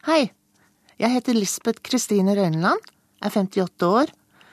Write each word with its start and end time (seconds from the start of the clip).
Hei, 0.00 0.30
jeg 0.96 1.12
heter 1.12 1.36
Lisbeth 1.36 1.82
Kristine 1.84 2.32
Røyneland, 2.32 2.80
er 3.20 3.32
58 3.34 3.84
år 3.84 4.12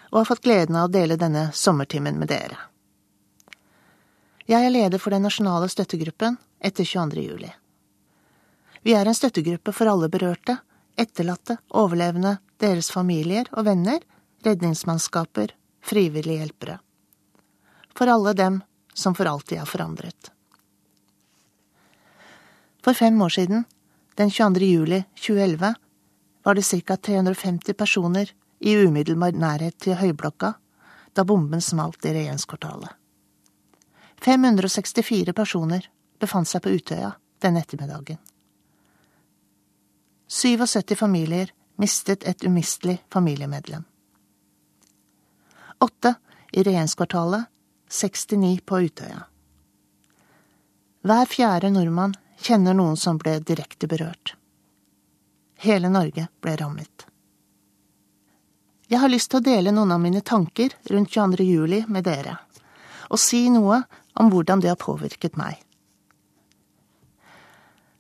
og 0.10 0.18
har 0.18 0.26
fått 0.28 0.42
gleden 0.44 0.76
av 0.76 0.90
å 0.90 0.92
dele 0.92 1.16
denne 1.16 1.46
sommertimen 1.56 2.18
med 2.20 2.28
dere. 2.28 2.58
Jeg 4.44 4.66
er 4.68 4.74
leder 4.74 5.00
for 5.00 5.16
den 5.16 5.24
nasjonale 5.24 5.70
støttegruppen 5.72 6.36
etter 6.60 6.84
22. 6.84 7.24
juli. 7.24 7.52
Vi 8.84 8.96
er 9.00 9.08
en 9.08 9.16
støttegruppe 9.16 9.72
for 9.72 9.88
alle 9.88 10.10
berørte, 10.12 10.58
etterlatte, 11.00 11.56
overlevende, 11.72 12.42
deres 12.60 12.92
familier 12.92 13.48
og 13.54 13.70
venner, 13.70 14.04
redningsmannskaper, 14.44 15.56
frivillige 15.80 16.44
hjelpere. 16.44 16.78
For 17.96 18.12
alle 18.12 18.36
dem 18.36 18.60
som 18.92 19.16
for 19.16 19.32
alltid 19.32 19.64
er 19.64 19.72
forandret. 19.72 20.34
For 22.84 23.00
fem 23.00 23.16
år 23.24 23.40
siden, 23.40 23.64
den 24.18 24.32
22. 24.32 24.66
juli 24.66 25.04
2011, 25.16 25.74
var 26.44 26.56
det 26.56 26.66
ca. 26.66 26.98
350 26.98 27.74
personer 27.74 28.32
i 28.60 28.76
umiddelbar 28.76 29.32
nærhet 29.32 29.78
til 29.78 29.98
Høyblokka 30.00 30.54
da 31.14 31.26
bomben 31.26 31.62
smalt 31.62 32.06
i 32.06 32.14
regjeringskvartalet. 32.16 32.90
564 34.22 35.34
personer 35.38 35.86
befant 36.20 36.50
seg 36.50 36.64
på 36.64 36.74
Utøya 36.74 37.12
den 37.46 37.58
ettermiddagen. 37.62 38.18
77 40.28 40.96
familier 40.98 41.54
mistet 41.78 42.26
et 42.28 42.44
umistelig 42.44 42.98
familiemedlem. 43.14 43.86
Åtte 45.80 46.16
i 46.52 46.64
regjeringskvartalet, 46.64 47.46
69 47.90 48.62
på 48.66 48.82
Utøya. 48.88 49.28
Hver 51.06 51.30
fjerde 51.30 51.70
nordmann 51.72 52.18
kjenner 52.40 52.74
noen 52.78 52.98
som 52.98 53.18
ble 53.18 53.40
direkte 53.40 53.88
berørt. 53.88 54.36
Hele 55.58 55.90
Norge 55.90 56.28
ble 56.42 56.56
rammet. 56.56 57.08
Jeg 58.88 59.02
har 59.02 59.12
lyst 59.12 59.32
til 59.32 59.42
å 59.42 59.44
dele 59.44 59.74
noen 59.76 59.92
av 59.92 60.00
mine 60.00 60.22
tanker 60.22 60.72
rundt 60.92 61.12
22. 61.12 61.44
juli 61.44 61.82
med 61.88 62.06
dere, 62.08 62.38
og 63.10 63.20
si 63.20 63.48
noe 63.52 63.82
om 64.16 64.30
hvordan 64.32 64.62
det 64.64 64.72
har 64.72 64.80
påvirket 64.80 65.36
meg. 65.36 65.58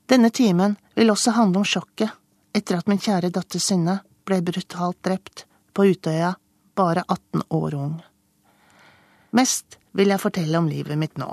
Denne 0.07 0.29
timen 0.31 0.77
vil 0.95 1.11
også 1.11 1.33
handle 1.35 1.63
om 1.63 1.67
sjokket 1.67 2.13
etter 2.55 2.77
at 2.77 2.87
min 2.87 3.01
kjære 3.01 3.33
datter 3.35 3.59
Synne 3.59 3.99
ble 4.27 4.39
brutalt 4.41 5.01
drept 5.03 5.43
på 5.75 5.89
Utøya, 5.91 6.33
bare 6.75 7.03
18 7.07 7.43
år 7.49 7.75
ung. 7.75 7.97
Mest 9.35 9.77
vil 9.91 10.13
jeg 10.13 10.23
fortelle 10.23 10.57
om 10.57 10.69
livet 10.71 10.97
mitt 10.97 11.19
nå. 11.19 11.27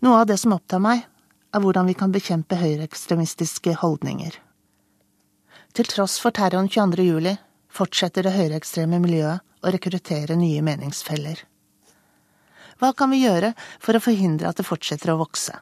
Noe 0.00 0.20
av 0.20 0.26
det 0.30 0.36
som 0.38 0.54
opptar 0.54 0.78
meg, 0.78 1.02
er 1.50 1.62
hvordan 1.64 1.88
vi 1.88 1.96
kan 1.98 2.12
bekjempe 2.14 2.58
høyreekstremistiske 2.60 3.72
holdninger. 3.80 4.36
Til 5.74 5.88
tross 5.90 6.18
for 6.22 6.34
terroren 6.34 6.68
22. 6.70 7.06
juli 7.06 7.34
fortsetter 7.72 8.26
det 8.26 8.36
høyreekstreme 8.36 9.00
miljøet 9.02 9.42
å 9.62 9.72
rekruttere 9.74 10.36
nye 10.38 10.62
meningsfeller. 10.62 11.42
Hva 12.78 12.92
kan 12.94 13.10
vi 13.10 13.24
gjøre 13.24 13.54
for 13.82 13.98
å 13.98 14.02
forhindre 14.02 14.46
at 14.50 14.60
det 14.60 14.68
fortsetter 14.68 15.10
å 15.10 15.18
vokse? 15.18 15.56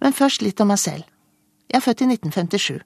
Men 0.00 0.14
først 0.16 0.46
litt 0.46 0.62
om 0.62 0.70
meg 0.70 0.78
selv. 0.80 1.04
Jeg 1.70 1.80
er 1.80 1.84
født 1.84 2.04
i 2.06 2.10
1957, 2.14 2.80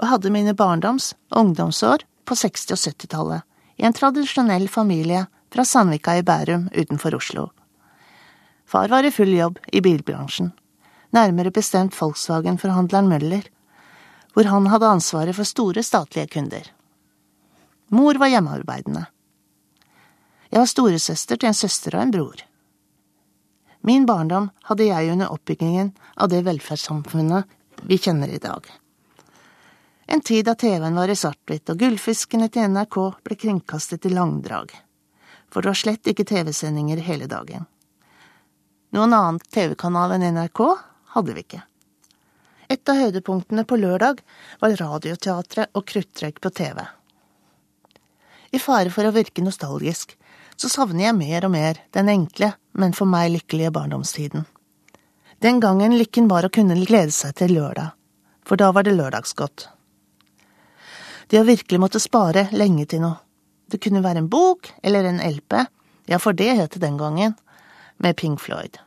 og 0.00 0.08
hadde 0.12 0.32
mine 0.34 0.54
barndoms- 0.54 1.12
og 1.30 1.42
ungdomsår 1.44 2.06
på 2.30 2.38
60- 2.38 2.76
og 2.76 2.80
70-tallet 2.86 3.82
i 3.82 3.86
en 3.88 3.96
tradisjonell 3.96 4.68
familie 4.70 5.26
fra 5.50 5.66
Sandvika 5.66 6.14
i 6.18 6.22
Bærum 6.26 6.68
utenfor 6.70 7.18
Oslo. 7.18 7.50
Far 8.70 8.88
var 8.88 9.02
i 9.02 9.10
full 9.10 9.32
jobb 9.34 9.58
i 9.66 9.80
bilbransjen, 9.82 10.52
nærmere 11.10 11.50
bestemt 11.50 11.96
Volkswagen-forhandleren 11.98 13.08
Møller, 13.10 13.48
hvor 14.30 14.46
han 14.46 14.68
hadde 14.70 14.90
ansvaret 14.94 15.34
for 15.34 15.48
store 15.48 15.82
statlige 15.82 16.30
kunder. 16.36 16.68
Mor 17.90 18.20
var 18.22 18.30
hjemmearbeidende. 18.30 19.08
Jeg 20.50 20.62
var 20.62 20.70
storesøster 20.70 21.40
til 21.40 21.50
en 21.50 21.58
søster 21.58 21.96
og 21.96 22.04
en 22.04 22.12
bror. 22.14 22.44
Min 23.82 24.06
barndom 24.06 24.52
hadde 24.70 24.86
jeg 24.86 25.10
under 25.16 25.34
oppbyggingen 25.34 25.90
av 26.14 26.30
det 26.30 26.44
velferdssamfunnet 26.46 27.58
vi 27.90 27.98
kjenner 27.98 28.30
i 28.30 28.38
dag. 28.38 28.70
En 30.06 30.22
tid 30.22 30.46
da 30.46 30.54
TV-en 30.54 31.02
var 31.02 31.10
i 31.10 31.18
svart-hvitt 31.18 31.74
og 31.74 31.82
Gullfiskene 31.82 32.46
til 32.54 32.70
NRK 32.70 33.02
ble 33.26 33.40
kringkastet 33.42 34.06
i 34.06 34.14
langdrag. 34.14 34.70
For 35.50 35.58
det 35.58 35.74
var 35.74 35.82
slett 35.82 36.14
ikke 36.14 36.30
TV-sendinger 36.30 37.02
hele 37.10 37.26
dagen. 37.26 37.66
Noen 38.90 39.12
annen 39.14 39.38
TV-kanal 39.54 40.16
enn 40.16 40.26
NRK 40.34 40.62
hadde 41.14 41.34
vi 41.34 41.44
ikke. 41.44 41.62
Et 42.70 42.90
av 42.90 42.98
høydepunktene 42.98 43.64
på 43.66 43.78
lørdag 43.78 44.22
var 44.62 44.74
Radioteatret 44.78 45.70
og 45.78 45.86
Kruttrekk 45.90 46.40
på 46.42 46.50
TV. 46.54 46.80
I 48.50 48.58
fare 48.58 48.90
for 48.90 49.06
å 49.06 49.14
virke 49.14 49.42
nostalgisk, 49.46 50.16
så 50.58 50.68
savner 50.68 51.06
jeg 51.06 51.18
mer 51.18 51.46
og 51.46 51.54
mer 51.54 51.78
den 51.94 52.10
enkle, 52.10 52.52
men 52.74 52.94
for 52.94 53.10
meg 53.10 53.30
lykkelige 53.34 53.72
barndomstiden. 53.74 54.46
Den 55.40 55.60
gangen 55.62 55.94
lykken 55.96 56.28
var 56.28 56.44
å 56.44 56.52
kunne 56.52 56.76
glede 56.82 57.14
seg 57.14 57.36
til 57.38 57.54
lørdag, 57.56 57.94
for 58.44 58.60
da 58.60 58.72
var 58.74 58.84
det 58.84 58.96
lørdagsgodt. 58.98 59.68
Det 61.30 61.38
å 61.38 61.46
virkelig 61.46 61.78
måtte 61.80 62.02
spare 62.02 62.48
lenge 62.50 62.88
til 62.90 63.04
noe. 63.06 63.22
Det 63.70 63.78
kunne 63.78 64.02
være 64.02 64.24
en 64.24 64.28
bok 64.30 64.66
eller 64.82 65.06
en 65.06 65.22
LP, 65.22 65.54
ja, 66.10 66.18
for 66.18 66.34
det 66.34 66.56
het 66.58 66.74
det 66.74 66.82
den 66.82 66.98
gangen, 66.98 67.38
med 68.00 68.16
Pink 68.16 68.40
Floyd. 68.40 68.78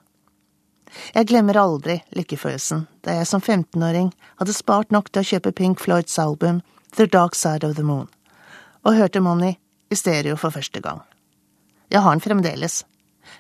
Jeg 1.14 1.30
glemmer 1.30 1.58
aldri 1.58 2.00
lykkefølelsen 2.18 2.86
da 3.06 3.18
jeg 3.18 3.30
som 3.30 3.42
15-åring 3.42 4.12
hadde 4.42 4.56
spart 4.56 4.94
nok 4.94 5.10
til 5.10 5.24
å 5.24 5.30
kjøpe 5.32 5.54
Pink 5.58 5.82
Floyds 5.82 6.18
album 6.22 6.62
The 6.98 7.08
Dark 7.10 7.38
Side 7.38 7.66
of 7.66 7.76
the 7.78 7.86
Moon, 7.86 8.08
og 8.86 8.98
hørte 8.98 9.22
Money 9.24 9.56
i 9.90 9.98
stereo 9.98 10.38
for 10.38 10.54
første 10.54 10.82
gang. 10.84 11.02
Jeg 11.90 12.02
har 12.06 12.14
den 12.14 12.24
fremdeles, 12.26 12.84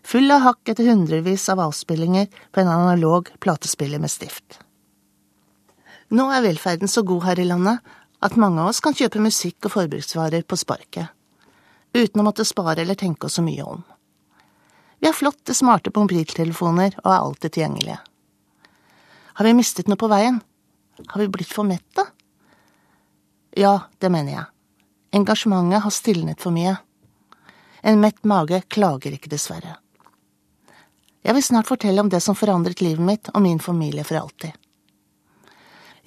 full 0.05 0.31
av 0.33 0.43
hakk 0.45 0.73
etter 0.73 0.89
hundrevis 0.89 1.45
av 1.53 1.61
avspillinger 1.61 2.29
på 2.51 2.61
en 2.61 2.71
analog 2.73 3.29
platespiller 3.43 4.01
med 4.01 4.13
stift. 4.13 4.59
Nå 6.13 6.29
er 6.33 6.45
velferden 6.45 6.89
så 6.89 7.01
god 7.05 7.25
her 7.29 7.41
i 7.41 7.47
landet 7.49 7.93
at 8.23 8.37
mange 8.39 8.61
av 8.61 8.71
oss 8.71 8.81
kan 8.83 8.95
kjøpe 8.97 9.21
musikk 9.21 9.65
og 9.67 9.75
forbruksvarer 9.77 10.45
på 10.45 10.57
sparket, 10.57 11.09
uten 11.93 12.21
å 12.21 12.25
måtte 12.25 12.45
spare 12.47 12.81
eller 12.81 12.97
tenke 12.97 13.29
oss 13.29 13.37
så 13.37 13.45
mye 13.45 13.65
om. 13.65 13.81
Vi 15.03 15.07
har 15.07 15.13
flotte, 15.13 15.51
smarte 15.53 15.91
mobiltelefoner 15.91 16.93
og 17.01 17.07
er 17.11 17.17
alltid 17.17 17.51
tilgjengelige. 17.51 17.97
Har 19.35 19.43
vi 19.43 19.51
mistet 19.57 19.89
noe 19.91 19.99
på 19.99 20.07
veien? 20.07 20.37
Har 21.11 21.19
vi 21.19 21.27
blitt 21.27 21.51
for 21.51 21.67
mette? 21.67 22.05
Ja, 23.51 23.89
det 23.99 24.07
mener 24.15 24.31
jeg. 24.31 24.45
Engasjementet 25.19 25.83
har 25.83 25.91
stilnet 25.91 26.39
for 26.39 26.55
mye. 26.55 26.77
En 27.83 27.99
mett 27.99 28.23
mage 28.23 28.61
klager 28.71 29.17
ikke, 29.19 29.33
dessverre. 29.35 29.75
Jeg 31.19 31.35
vil 31.35 31.47
snart 31.49 31.67
fortelle 31.67 31.99
om 31.99 32.13
det 32.15 32.23
som 32.23 32.39
forandret 32.39 32.79
livet 32.79 33.03
mitt 33.03 33.33
og 33.35 33.43
min 33.43 33.59
familie 33.59 34.07
for 34.07 34.23
alltid. 34.23 34.55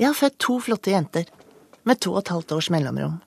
Jeg 0.00 0.08
har 0.08 0.20
født 0.22 0.40
to 0.40 0.60
flotte 0.70 0.96
jenter, 0.96 1.28
med 1.84 2.00
to 2.00 2.16
og 2.16 2.24
et 2.24 2.32
halvt 2.38 2.56
års 2.56 2.72
mellomrom. 2.72 3.20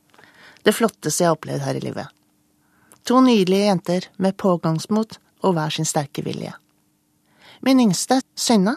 Det 0.66 0.74
flotteste 0.74 1.28
jeg 1.28 1.30
har 1.30 1.38
opplevd 1.38 1.68
her 1.70 1.78
i 1.78 1.88
livet. 1.92 2.22
To 3.06 3.22
nydelige 3.22 3.70
jenter 3.70 4.14
med 4.18 4.42
pågangsmot 4.42 5.22
og 5.44 5.56
hver 5.56 5.74
sin 5.74 5.88
sterke 5.88 6.24
vilje. 6.26 6.54
Min 7.62 7.80
yngste, 7.80 8.22
Synne, 8.36 8.76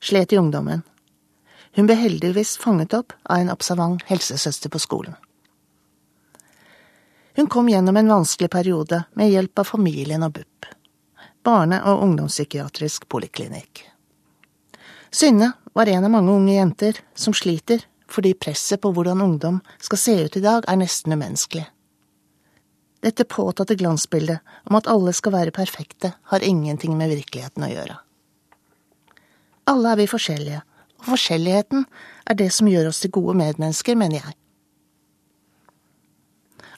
slet 0.00 0.32
i 0.32 0.38
ungdommen. 0.38 0.82
Hun 1.76 1.88
ble 1.88 1.96
heldigvis 1.96 2.56
fanget 2.60 2.94
opp 2.96 3.14
av 3.24 3.40
en 3.40 3.52
observant 3.52 4.02
helsesøster 4.08 4.72
på 4.72 4.80
skolen. 4.80 5.14
Hun 7.36 7.48
kom 7.48 7.68
gjennom 7.68 7.96
en 7.96 8.12
vanskelig 8.12 8.50
periode 8.52 9.04
med 9.16 9.30
hjelp 9.32 9.58
av 9.58 9.64
familien 9.64 10.22
og 10.22 10.34
BUP, 10.36 10.66
barne- 11.44 11.80
og 11.88 12.02
ungdomspsykiatrisk 12.04 13.08
poliklinikk. 13.08 13.86
Synne 15.12 15.52
var 15.72 15.88
en 15.88 16.04
av 16.04 16.12
mange 16.12 16.32
unge 16.32 16.54
jenter 16.56 17.00
som 17.14 17.34
sliter 17.36 17.86
fordi 18.12 18.34
presset 18.36 18.80
på 18.80 18.90
hvordan 18.92 19.20
ungdom 19.24 19.60
skal 19.80 19.98
se 19.98 20.14
ut 20.24 20.36
i 20.36 20.44
dag, 20.44 20.66
er 20.68 20.76
nesten 20.76 21.14
umenneskelig. 21.16 21.64
Dette 23.02 23.24
påtatte 23.26 23.74
glansbildet 23.74 24.40
om 24.70 24.78
at 24.78 24.86
alle 24.90 25.12
skal 25.16 25.34
være 25.34 25.54
perfekte, 25.54 26.12
har 26.30 26.44
ingenting 26.46 26.94
med 26.98 27.10
virkeligheten 27.10 27.66
å 27.66 27.70
gjøre. 27.72 27.96
Alle 29.70 29.94
er 29.94 29.98
vi 29.98 30.10
forskjellige, 30.10 30.60
og 31.02 31.08
forskjelligheten 31.10 31.86
er 32.30 32.38
det 32.38 32.50
som 32.54 32.70
gjør 32.70 32.92
oss 32.92 33.02
til 33.02 33.10
gode 33.14 33.34
medmennesker, 33.38 33.98
mener 33.98 34.22
jeg. 34.22 34.36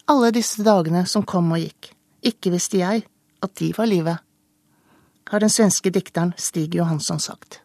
Alle 0.08 0.30
disse 0.36 0.64
dagene 0.64 1.04
som 1.08 1.24
kom 1.28 1.52
og 1.52 1.60
gikk, 1.60 1.90
ikke 2.24 2.52
visste 2.52 2.80
jeg 2.80 3.04
at 3.44 3.52
de 3.60 3.70
var 3.76 3.88
livet, 3.88 4.24
har 5.28 5.40
den 5.40 5.52
svenske 5.52 5.92
dikteren 5.92 6.32
Stig 6.40 6.76
Johansson 6.76 7.20
sagt. 7.20 7.60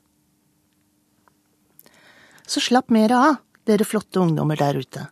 Så 2.47 2.63
slapp 2.63 2.91
mer 2.91 3.11
av, 3.15 3.39
dere 3.67 3.87
flotte 3.87 4.19
ungdommer 4.19 4.59
der 4.59 4.79
ute. 4.79 5.05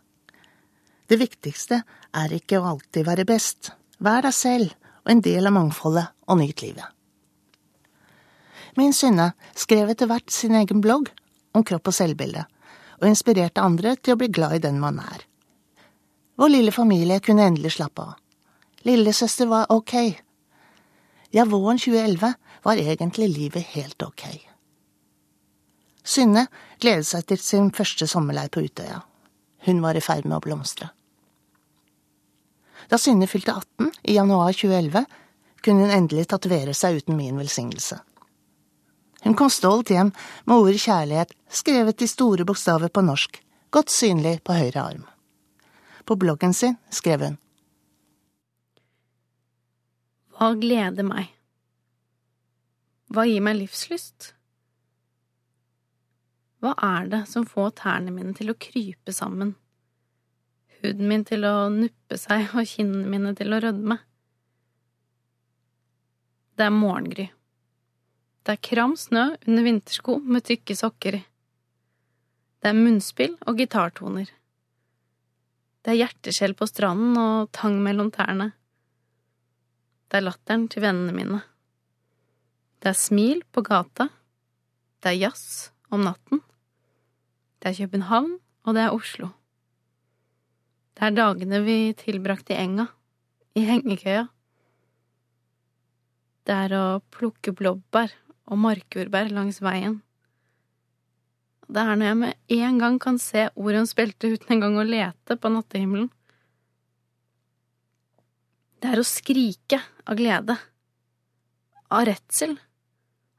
Det 1.08 1.16
viktigste 1.16 1.82
er 2.12 2.34
ikke 2.36 2.60
å 2.60 2.68
alltid 2.74 3.06
være 3.08 3.24
best. 3.28 3.72
Vær 4.04 4.26
deg 4.26 4.34
selv 4.36 4.74
og 5.08 5.14
en 5.14 5.22
del 5.24 5.48
av 5.48 5.54
mangfoldet, 5.56 6.12
og 6.28 6.36
nyt 6.36 6.60
livet. 6.60 6.84
Min 8.76 8.92
Synne 8.92 9.32
skrev 9.56 9.88
etter 9.88 10.10
hvert 10.10 10.28
sin 10.30 10.54
egen 10.58 10.82
blogg 10.84 11.08
om 11.56 11.64
kropp 11.64 11.88
og 11.88 11.96
selvbilde, 11.96 12.44
og 13.00 13.08
inspirerte 13.08 13.64
andre 13.64 13.94
til 13.96 14.14
å 14.14 14.18
bli 14.20 14.28
glad 14.28 14.58
i 14.58 14.64
den 14.66 14.76
man 14.82 15.00
er. 15.00 15.24
Vår 16.38 16.52
lille 16.52 16.74
familie 16.76 17.22
kunne 17.24 17.48
endelig 17.48 17.78
slappe 17.78 18.04
av. 18.04 18.18
Lillesøster 18.86 19.48
var 19.48 19.72
ok. 19.74 19.94
Ja, 21.34 21.48
våren 21.48 21.80
2011 21.80 22.36
var 22.62 22.84
egentlig 22.84 23.30
livet 23.32 23.72
helt 23.72 24.02
ok. 24.04 24.28
Synne 26.04 26.46
gledet 26.80 27.08
seg 27.08 27.26
til 27.28 27.40
sin 27.42 27.72
første 27.74 28.06
sommerleir 28.06 28.52
på 28.52 28.62
Utøya. 28.64 29.00
Hun 29.66 29.82
var 29.82 29.96
i 29.98 30.04
ferd 30.04 30.28
med 30.28 30.38
å 30.38 30.44
blomstre. 30.44 30.92
Da 32.88 32.98
Synne 32.98 33.26
fylte 33.28 33.52
18 33.52 33.90
i 34.02 34.14
januar 34.16 34.52
2011, 34.52 35.04
kunne 35.64 35.84
hun 35.84 35.92
endelig 35.92 36.28
tatovere 36.30 36.74
seg 36.74 37.02
uten 37.02 37.16
min 37.18 37.36
velsignelse. 37.36 37.98
Hun 39.24 39.34
kom 39.36 39.50
stolt 39.50 39.90
hjem 39.90 40.12
med 40.46 40.56
ordet 40.56 40.80
kjærlighet 40.80 41.34
skrevet 41.50 42.02
i 42.02 42.08
store 42.08 42.46
bokstaver 42.48 42.88
på 42.88 43.02
norsk, 43.04 43.40
godt 43.74 43.92
synlig 43.92 44.38
på 44.46 44.56
høyre 44.56 44.84
arm. 44.84 45.04
På 46.08 46.16
bloggen 46.16 46.54
sin 46.54 46.78
skrev 46.88 47.26
hun 47.26 47.36
Hva 50.32 50.54
gleder 50.56 51.04
meg? 51.04 51.34
Hva 53.12 53.24
gir 53.26 53.42
meg 53.42 53.58
livslyst? 53.58 54.32
Hva 56.62 56.72
er 56.82 57.10
det 57.10 57.24
som 57.30 57.46
får 57.46 57.74
tærne 57.82 58.14
mine 58.14 58.32
til 58.38 58.52
å 58.52 58.56
krype 58.58 59.12
sammen, 59.14 59.56
huden 60.82 61.08
min 61.10 61.24
til 61.26 61.46
å 61.48 61.68
nuppe 61.72 62.18
seg 62.20 62.54
og 62.54 62.68
kinnene 62.68 63.10
mine 63.10 63.34
til 63.38 63.54
å 63.54 63.60
rødme? 63.64 63.98
Det 66.58 66.66
er 66.66 66.74
morgengry. 66.74 67.28
Det 68.42 68.56
er 68.56 68.64
kram 68.70 68.96
snø 68.98 69.24
under 69.46 69.66
vintersko 69.66 70.18
med 70.24 70.46
tykke 70.48 70.74
sokker. 70.78 71.20
Det 72.58 72.70
er 72.70 72.78
munnspill 72.78 73.36
og 73.46 73.60
gitartoner. 73.60 74.30
Det 75.84 75.92
er 75.92 76.00
hjerteskjell 76.00 76.56
på 76.58 76.66
stranden 76.66 77.14
og 77.20 77.52
tang 77.54 77.78
mellom 77.84 78.10
tærne. 78.14 78.50
Det 80.08 80.18
er 80.18 80.26
latteren 80.26 80.66
til 80.72 80.82
vennene 80.82 81.14
mine. 81.14 81.40
Det 82.82 82.90
er 82.90 82.98
smil 82.98 83.44
på 83.52 83.62
gata. 83.66 84.08
Det 84.98 85.12
er 85.12 85.20
jazz 85.28 85.70
om 85.94 86.02
natten. 86.06 86.42
Det 87.62 87.70
er 87.70 87.78
København, 87.84 88.38
og 88.66 88.74
det 88.74 88.82
er 88.86 88.94
Oslo. 88.94 89.30
Det 90.98 91.06
er 91.06 91.14
dagene 91.14 91.60
vi 91.62 91.76
tilbrakte 91.94 92.56
i 92.56 92.58
enga, 92.58 92.88
i 93.54 93.62
hengekøya. 93.62 94.24
Det 96.42 96.56
er 96.64 96.74
å 96.74 96.86
plukke 97.14 97.54
blåbær 97.54 98.10
og 98.50 98.58
markjordbær 98.64 99.30
langs 99.30 99.60
veien. 99.62 100.00
Det 101.70 101.84
er 101.84 102.00
når 102.00 102.08
jeg 102.08 102.18
med 102.24 102.58
en 102.58 102.82
gang 102.82 102.98
kan 102.98 103.22
se 103.22 103.46
Orions 103.54 103.94
belte 103.94 104.32
uten 104.32 104.56
engang 104.56 104.80
å 104.80 104.88
lete 104.88 105.38
på 105.38 105.54
nattehimmelen. 105.54 106.10
Det 108.82 108.90
er 108.90 108.98
å 108.98 109.06
skrike 109.06 109.78
av 110.02 110.18
glede, 110.18 110.58
av 111.94 112.08
redsel, 112.10 112.58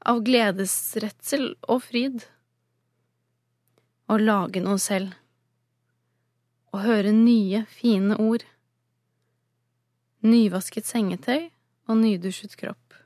av 0.07 0.23
gledesredsel 0.23 1.49
og 1.67 1.83
fryd. 1.89 2.23
Å 4.07 4.15
lage 4.15 4.63
noe 4.63 4.79
selv. 4.79 5.11
Å 6.69 6.81
høre 6.83 7.13
nye, 7.15 7.63
fine 7.71 8.17
ord. 8.21 8.43
Nyvasket 10.25 10.85
sengetøy 10.85 11.49
og 11.89 11.97
nydusjet 12.01 12.53
kropp. 12.59 12.97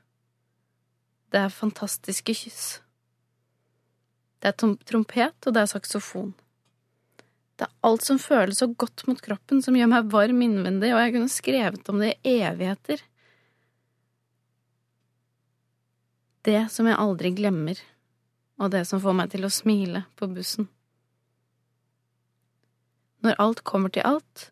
Det 1.32 1.40
er 1.40 1.52
fantastiske 1.52 2.34
kyss. 2.36 2.64
Det 4.38 4.52
er 4.52 4.76
trompet, 4.84 5.38
og 5.46 5.54
det 5.56 5.62
er 5.62 5.70
saksofon. 5.70 6.34
Det 7.56 7.64
er 7.68 7.72
alt 7.86 8.04
som 8.04 8.18
føles 8.20 8.60
så 8.60 8.68
godt 8.68 9.06
mot 9.08 9.20
kroppen, 9.22 9.62
som 9.64 9.76
gjør 9.78 9.88
meg 9.92 10.12
varm 10.12 10.42
innvendig, 10.44 10.90
og 10.92 11.00
jeg 11.00 11.14
kunne 11.14 11.32
skrevet 11.32 11.90
om 11.90 12.02
det 12.02 12.12
i 12.26 12.36
evigheter. 12.44 13.00
Det 16.44 16.60
som 16.74 16.90
jeg 16.90 17.00
aldri 17.00 17.32
glemmer, 17.32 17.80
og 18.60 18.74
det 18.74 18.84
som 18.90 19.00
får 19.00 19.16
meg 19.16 19.32
til 19.32 19.46
å 19.46 19.54
smile 19.54 20.04
på 20.18 20.28
bussen. 20.34 20.68
Når 23.24 23.38
alt 23.40 23.64
kommer 23.64 23.88
til 23.88 24.04
alt, 24.04 24.50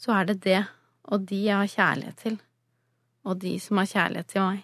så 0.00 0.14
er 0.16 0.30
det 0.30 0.40
det 0.46 0.62
og 1.04 1.26
de 1.28 1.38
jeg 1.44 1.56
har 1.56 1.70
kjærlighet 1.70 2.20
til, 2.22 2.36
og 3.26 3.40
de 3.42 3.56
som 3.60 3.80
har 3.80 3.90
kjærlighet 3.90 4.30
til 4.32 4.44
meg. 4.44 4.62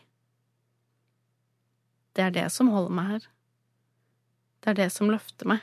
Det 2.17 2.25
er 2.25 2.35
det 2.35 2.47
som 2.55 2.71
holder 2.73 2.95
meg 2.95 3.11
her. 3.13 3.27
Det 4.63 4.73
er 4.73 4.79
det 4.79 4.89
som 4.95 5.11
løfter 5.11 5.51
meg. 5.51 5.61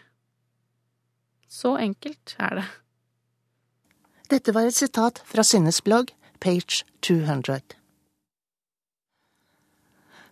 Så 1.52 1.76
enkelt 1.80 2.36
er 2.40 2.62
det. 2.62 2.68
Dette 4.30 4.54
var 4.56 4.68
et 4.68 4.78
sitat 4.78 5.22
fra 5.28 5.44
Synnes 5.46 5.82
blogg, 5.86 6.12
page 6.42 6.84
200. 7.06 7.76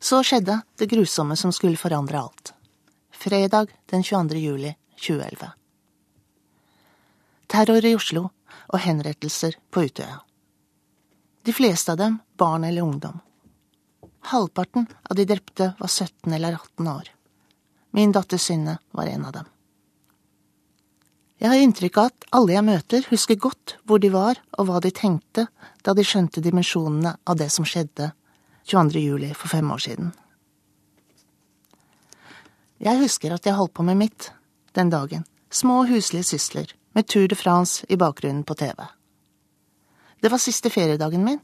Så 0.04 0.22
skjedde 0.26 0.60
det 0.80 0.90
grusomme 0.92 1.38
som 1.40 1.54
skulle 1.56 1.80
forandre 1.80 2.20
alt. 2.20 2.54
Fredag 3.12 3.72
den 3.92 4.04
22. 4.04 4.40
juli 4.42 4.74
2011. 5.00 5.63
Terror 7.48 7.86
i 7.86 7.96
Oslo 7.96 8.28
og 8.74 8.80
henrettelser 8.80 9.58
på 9.72 9.86
Utøya. 9.88 10.20
De 11.44 11.54
fleste 11.54 11.92
av 11.92 12.00
dem 12.00 12.20
barn 12.40 12.64
eller 12.64 12.82
ungdom. 12.82 13.20
Halvparten 14.32 14.88
av 15.10 15.18
de 15.20 15.26
drepte 15.28 15.74
var 15.80 15.88
17 15.88 16.34
eller 16.34 16.54
18 16.54 16.88
år. 16.88 17.10
Min 17.92 18.12
datter 18.12 18.38
Synne 18.38 18.78
var 18.92 19.06
en 19.12 19.26
av 19.26 19.34
dem. 19.34 19.50
Jeg 21.44 21.52
har 21.52 21.60
inntrykk 21.60 21.98
av 22.00 22.06
at 22.08 22.26
alle 22.38 22.54
jeg 22.56 22.64
møter, 22.64 23.08
husker 23.12 23.36
godt 23.36 23.76
hvor 23.84 24.00
de 24.00 24.14
var 24.14 24.40
og 24.58 24.70
hva 24.70 24.80
de 24.80 24.94
tenkte 24.96 25.50
da 25.84 25.92
de 25.92 26.06
skjønte 26.08 26.42
dimensjonene 26.42 27.18
av 27.28 27.40
det 27.42 27.50
som 27.52 27.68
skjedde 27.68 28.14
22. 28.64 29.02
juli 29.04 29.34
for 29.36 29.52
fem 29.52 29.72
år 29.76 29.84
siden. 29.84 30.14
Jeg 32.80 33.00
husker 33.00 33.36
at 33.36 33.46
jeg 33.48 33.58
holdt 33.60 33.76
på 33.76 33.84
med 33.84 34.00
mitt 34.00 34.30
den 34.76 34.90
dagen, 34.90 35.28
små 35.52 35.84
huslige 35.88 36.26
sysler, 36.32 36.72
med 36.94 37.08
Tour 37.08 37.28
de 37.28 37.36
France 37.36 37.86
i 37.90 37.98
bakgrunnen 37.98 38.44
på 38.44 38.56
TV. 38.56 38.86
Det 40.22 40.30
var 40.32 40.42
siste 40.42 40.70
feriedagen 40.70 41.26
min, 41.26 41.40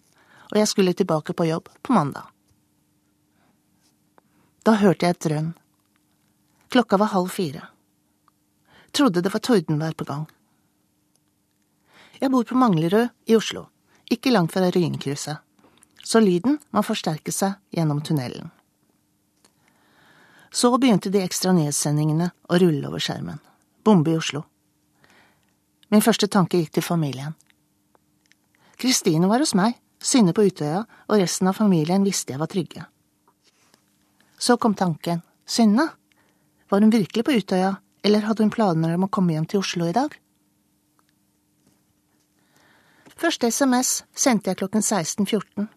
og 0.51 0.57
jeg 0.57 0.67
skulle 0.67 0.93
tilbake 0.93 1.33
på 1.33 1.45
jobb 1.49 1.69
på 1.81 1.93
mandag. 1.93 2.23
Da 4.63 4.75
hørte 4.79 5.05
jeg 5.05 5.15
et 5.15 5.25
drønn. 5.25 5.53
Klokka 6.69 6.97
var 7.01 7.13
halv 7.13 7.31
fire. 7.33 7.67
Trodde 8.91 9.21
det 9.21 9.33
var 9.33 9.43
tordenvær 9.45 9.95
på 9.97 10.05
gang. 10.05 10.27
Jeg 12.19 12.31
bor 12.31 12.43
på 12.43 12.57
Manglerud 12.57 13.09
i 13.25 13.35
Oslo, 13.35 13.69
ikke 14.11 14.33
langt 14.33 14.51
fra 14.53 14.67
Ryenkrysset, 14.71 15.39
så 16.03 16.19
lyden 16.19 16.57
må 16.75 16.83
forsterke 16.83 17.31
seg 17.31 17.55
gjennom 17.75 18.01
tunnelen. 18.03 18.49
Så 20.51 20.71
begynte 20.77 21.11
de 21.13 21.21
ekstra 21.21 21.53
nyhetssendingene 21.53 22.31
å 22.49 22.59
rulle 22.59 22.87
over 22.89 23.01
skjermen. 23.03 23.39
Bombe 23.85 24.11
i 24.11 24.17
Oslo. 24.17 24.43
Min 25.89 26.05
første 26.05 26.27
tanke 26.27 26.59
gikk 26.59 26.77
til 26.77 26.85
familien. 26.85 27.35
Kristine 28.79 29.27
var 29.29 29.41
hos 29.43 29.55
meg, 29.57 29.75
Synne 29.99 30.31
på 30.31 30.45
Utøya, 30.47 30.85
og 31.11 31.19
resten 31.19 31.49
av 31.51 31.57
familien 31.57 32.05
visste 32.07 32.31
jeg 32.31 32.39
var 32.39 32.47
trygge. 32.47 32.85
Så 34.39 34.55
kom 34.55 34.77
tanken, 34.79 35.19
Synne, 35.43 35.89
var 36.71 36.79
hun 36.79 36.93
virkelig 36.93 37.25
på 37.27 37.35
Utøya, 37.35 37.73
eller 38.03 38.23
hadde 38.23 38.45
hun 38.45 38.53
planer 38.53 38.95
om 38.95 39.07
å 39.09 39.11
komme 39.11 39.35
hjem 39.35 39.49
til 39.49 39.59
Oslo 39.59 39.89
i 39.89 39.95
dag? 39.97 40.15
Første 43.19 43.49
SMS 43.51 44.05
sendte 44.15 44.53
jeg 44.53 44.61
klokken 44.61 44.85
16.14. 44.85 45.67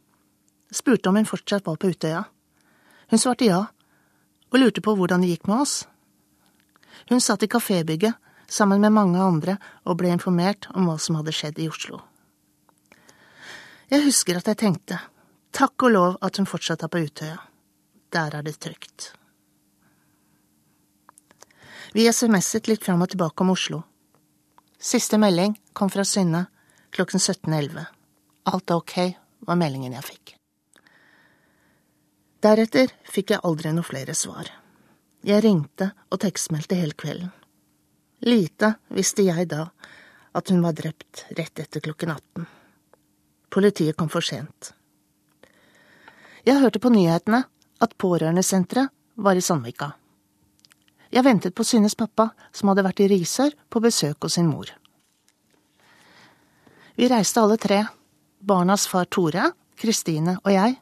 Spurte 0.70 1.10
om 1.10 1.18
hun 1.18 1.26
fortsatt 1.26 1.66
var 1.66 1.80
på 1.82 1.90
Utøya. 1.90 2.22
Hun 3.10 3.18
svarte 3.18 3.48
ja, 3.48 3.64
og 4.52 4.60
lurte 4.60 4.84
på 4.84 4.94
hvordan 4.94 5.24
det 5.24 5.32
gikk 5.32 5.50
med 5.50 5.64
oss. 5.64 5.80
Hun 7.10 7.20
satt 7.20 7.42
i 7.42 7.50
kafébygget 7.50 8.21
sammen 8.52 8.80
med 8.84 8.92
mange 8.92 9.20
andre 9.20 9.56
og 9.88 9.98
ble 10.00 10.12
informert 10.12 10.68
om 10.76 10.90
hva 10.90 10.98
som 11.00 11.16
hadde 11.18 11.34
skjedd 11.34 11.60
i 11.62 11.70
Oslo. 11.72 12.02
Jeg 13.92 14.04
husker 14.06 14.38
at 14.38 14.48
jeg 14.48 14.60
tenkte, 14.60 14.98
takk 15.52 15.88
og 15.88 15.92
lov 15.96 16.20
at 16.24 16.38
hun 16.40 16.48
fortsatt 16.48 16.84
er 16.84 16.92
på 16.92 17.02
Utøya. 17.04 17.40
Der 18.12 18.36
er 18.36 18.44
det 18.44 18.58
trygt. 18.60 19.12
Vi 21.92 22.06
SMS-et 22.08 22.68
litt 22.70 22.84
fram 22.84 23.04
og 23.04 23.10
tilbake 23.12 23.44
om 23.44 23.52
Oslo. 23.52 23.82
Siste 24.80 25.20
melding 25.20 25.58
kom 25.76 25.90
fra 25.92 26.04
Synne 26.08 26.46
klokken 26.92 27.20
17.11. 27.20 27.84
Alt 28.52 28.70
er 28.72 28.80
ok, 28.80 28.96
var 29.48 29.60
meldingen 29.60 29.92
jeg 29.96 30.08
fikk. 30.08 30.34
Deretter 32.42 32.90
fikk 33.06 33.34
jeg 33.34 33.44
aldri 33.46 33.70
noe 33.76 33.86
flere 33.86 34.16
svar. 34.18 34.48
Jeg 35.22 35.44
ringte 35.44 35.92
og 36.10 36.18
tekstmeldte 36.24 36.80
hele 36.80 36.96
kvelden. 36.98 37.30
Lite 38.22 38.74
visste 38.88 39.24
jeg 39.26 39.48
da 39.50 39.66
at 40.32 40.50
hun 40.50 40.62
var 40.62 40.76
drept 40.78 41.24
rett 41.36 41.58
etter 41.58 41.82
klokken 41.82 42.12
18. 42.14 42.46
Politiet 43.52 43.96
kom 43.98 44.08
for 44.08 44.24
sent. 44.24 44.72
Jeg 46.46 46.60
hørte 46.62 46.80
på 46.82 46.90
nyhetene 46.90 47.42
at 47.82 47.96
pårørendesenteret 47.98 48.90
var 49.14 49.36
i 49.36 49.42
Sandvika. 49.42 49.90
Jeg 51.12 51.24
ventet 51.26 51.54
på 51.54 51.64
Synnes 51.66 51.94
pappa, 51.98 52.30
som 52.54 52.70
hadde 52.70 52.84
vært 52.86 53.02
i 53.04 53.08
Risør 53.10 53.52
på 53.68 53.82
besøk 53.84 54.24
hos 54.24 54.38
sin 54.38 54.48
mor. 54.48 54.70
Vi 56.96 57.08
reiste 57.10 57.42
alle 57.42 57.58
tre, 57.60 57.82
barnas 58.40 58.86
far 58.88 59.10
Tore, 59.10 59.50
Kristine 59.76 60.38
og 60.44 60.52
jeg, 60.54 60.78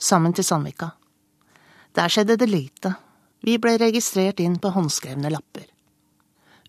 sammen 0.00 0.32
til 0.32 0.46
Sandvika. 0.46 0.92
Der 1.94 2.08
skjedde 2.08 2.38
det 2.38 2.48
lite. 2.48 2.94
Vi 3.42 3.58
ble 3.58 3.76
registrert 3.80 4.40
inn 4.40 4.56
på 4.62 4.72
håndskrevne 4.72 5.30
lapper. 5.34 5.66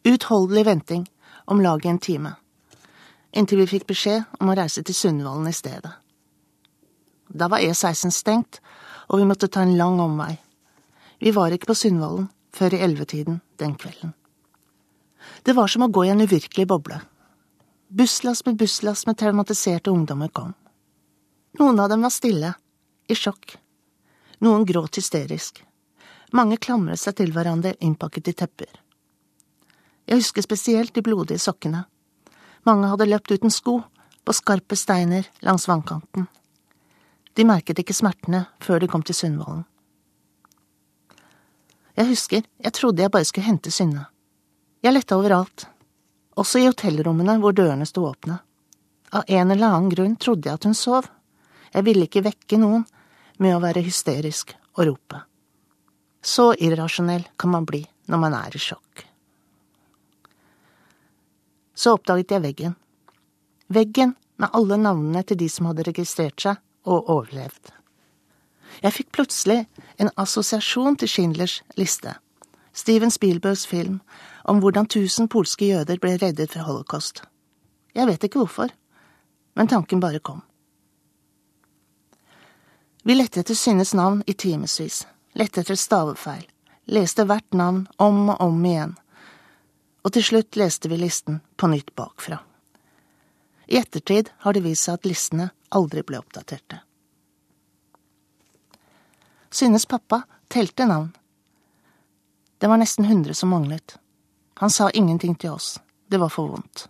Utholdelig 0.04 0.66
venting, 0.66 1.12
om 1.46 1.62
lag 1.62 1.86
en 1.86 2.00
time. 2.00 2.34
Inntil 3.32 3.60
vi 3.60 3.68
fikk 3.68 3.88
beskjed 3.90 4.24
om 4.40 4.50
å 4.50 4.56
reise 4.56 4.84
til 4.84 4.96
Sundvolden 4.96 5.50
i 5.50 5.56
stedet. 5.56 5.92
Da 7.30 7.50
var 7.52 7.62
E16 7.62 8.14
stengt, 8.16 8.62
og 9.10 9.20
vi 9.20 9.28
måtte 9.28 9.50
ta 9.52 9.62
en 9.66 9.76
lang 9.78 10.00
omvei. 10.00 10.38
Vi 11.20 11.34
var 11.36 11.52
ikke 11.52 11.74
på 11.74 11.78
Sundvolden 11.78 12.30
før 12.56 12.74
i 12.74 12.82
ellevetiden 12.86 13.42
den 13.60 13.76
kvelden. 13.76 14.16
Det 15.44 15.54
var 15.54 15.68
som 15.68 15.84
å 15.84 15.92
gå 15.92 16.08
i 16.08 16.14
en 16.14 16.24
uvirkelig 16.24 16.68
boble. 16.68 17.02
Busslass 17.90 18.46
med 18.46 18.58
busslass 18.58 19.06
med 19.06 19.20
traumatiserte 19.20 19.92
ungdommer 19.92 20.32
kom. 20.32 20.54
Noen 21.60 21.80
av 21.80 21.90
dem 21.90 22.06
var 22.06 22.14
stille, 22.14 22.54
i 23.10 23.16
sjokk. 23.18 23.58
Noen 24.46 24.66
gråt 24.66 25.02
hysterisk. 25.02 25.64
Mange 26.32 26.58
klamret 26.62 27.02
seg 27.02 27.18
til 27.18 27.34
hverandre 27.36 27.76
innpakket 27.84 28.30
i 28.32 28.38
tepper. 28.38 28.70
Jeg 30.10 30.24
husker 30.24 30.42
spesielt 30.42 30.96
de 30.96 31.04
blodige 31.06 31.38
sokkene. 31.38 31.84
Mange 32.66 32.90
hadde 32.90 33.06
løpt 33.06 33.30
uten 33.30 33.54
sko, 33.54 33.80
på 34.26 34.34
skarpe 34.34 34.76
steiner 34.76 35.28
langs 35.46 35.68
vannkanten. 35.70 36.26
De 37.38 37.46
merket 37.46 37.80
ikke 37.80 37.94
smertene 37.94 38.48
før 38.64 38.82
de 38.82 38.90
kom 38.90 39.04
til 39.06 39.16
Sundvolden. 39.16 39.68
Jeg 42.00 42.10
husker 42.10 42.42
jeg 42.42 42.74
trodde 42.74 43.04
jeg 43.04 43.12
bare 43.14 43.28
skulle 43.28 43.46
hente 43.46 43.72
Synne. 43.72 44.08
Jeg 44.82 44.96
lette 44.96 45.16
overalt, 45.16 45.68
også 46.40 46.62
i 46.62 46.68
hotellrommene 46.70 47.36
hvor 47.42 47.54
dørene 47.54 47.86
sto 47.86 48.06
åpne. 48.08 48.40
Av 49.14 49.28
en 49.28 49.52
eller 49.52 49.68
annen 49.68 49.92
grunn 49.94 50.16
trodde 50.18 50.50
jeg 50.50 50.58
at 50.58 50.66
hun 50.66 50.78
sov. 50.78 51.10
Jeg 51.74 51.86
ville 51.86 52.08
ikke 52.08 52.24
vekke 52.26 52.58
noen 52.62 52.86
med 53.38 53.56
å 53.56 53.62
være 53.62 53.84
hysterisk 53.86 54.56
og 54.78 54.88
rope. 54.90 55.22
Så 56.22 56.54
irrasjonell 56.58 57.28
kan 57.38 57.54
man 57.54 57.68
bli 57.68 57.84
når 58.10 58.24
man 58.26 58.38
er 58.40 58.58
i 58.58 58.64
sjokk. 58.64 59.09
Så 61.80 61.96
oppdaget 61.96 62.34
jeg 62.36 62.44
veggen. 62.44 62.76
Veggen 63.72 64.16
med 64.40 64.52
alle 64.54 64.78
navnene 64.82 65.24
til 65.24 65.40
de 65.40 65.48
som 65.52 65.70
hadde 65.70 65.86
registrert 65.88 66.42
seg 66.44 66.60
og 66.84 67.08
overlevd. 67.08 67.72
Jeg 68.84 68.96
fikk 68.96 69.14
plutselig 69.16 69.62
en 70.00 70.12
assosiasjon 70.20 70.98
til 71.00 71.10
Schindlers 71.12 71.60
liste, 71.80 72.14
Steven 72.74 73.12
Spielbergs 73.12 73.66
film 73.68 74.00
om 74.50 74.60
hvordan 74.60 74.88
tusen 74.92 75.28
polske 75.32 75.72
jøder 75.72 76.00
ble 76.02 76.18
reddet 76.22 76.52
fra 76.54 76.68
holocaust. 76.68 77.24
Jeg 77.96 78.08
vet 78.08 78.24
ikke 78.24 78.44
hvorfor, 78.44 78.70
men 79.56 79.68
tanken 79.68 80.04
bare 80.04 80.20
kom. 80.20 80.44
Vi 83.04 83.16
lette 83.16 83.42
etter 83.42 83.56
Synnes 83.56 83.94
navn 83.96 84.22
i 84.28 84.36
timevis, 84.36 85.06
lette 85.34 85.64
etter 85.64 85.80
stavefeil, 85.80 86.44
leste 86.92 87.26
hvert 87.26 87.56
navn 87.56 87.86
om 87.98 88.28
og 88.30 88.42
om 88.44 88.66
igjen, 88.66 88.98
og 90.04 90.14
til 90.16 90.24
slutt 90.24 90.58
leste 90.60 90.90
vi 90.90 90.98
listen 90.98 91.42
på 91.56 91.68
nytt 91.68 91.96
bakfra. 91.96 92.40
I 93.70 93.78
ettertid 93.78 94.32
har 94.46 94.54
det 94.54 94.64
vist 94.66 94.88
seg 94.88 94.98
at 94.98 95.06
listene 95.06 95.50
aldri 95.70 96.02
ble 96.04 96.20
oppdaterte. 96.22 96.80
Synnes 99.50 99.86
pappa 99.86 100.24
telte 100.48 100.86
navn. 100.86 101.12
Det 102.58 102.68
var 102.68 102.82
nesten 102.82 103.06
hundre 103.06 103.34
som 103.34 103.50
manglet. 103.50 103.98
Han 104.60 104.70
sa 104.70 104.90
ingenting 104.90 105.36
til 105.36 105.54
oss, 105.56 105.80
det 106.08 106.18
var 106.18 106.30
for 106.34 106.50
vondt. 106.52 106.88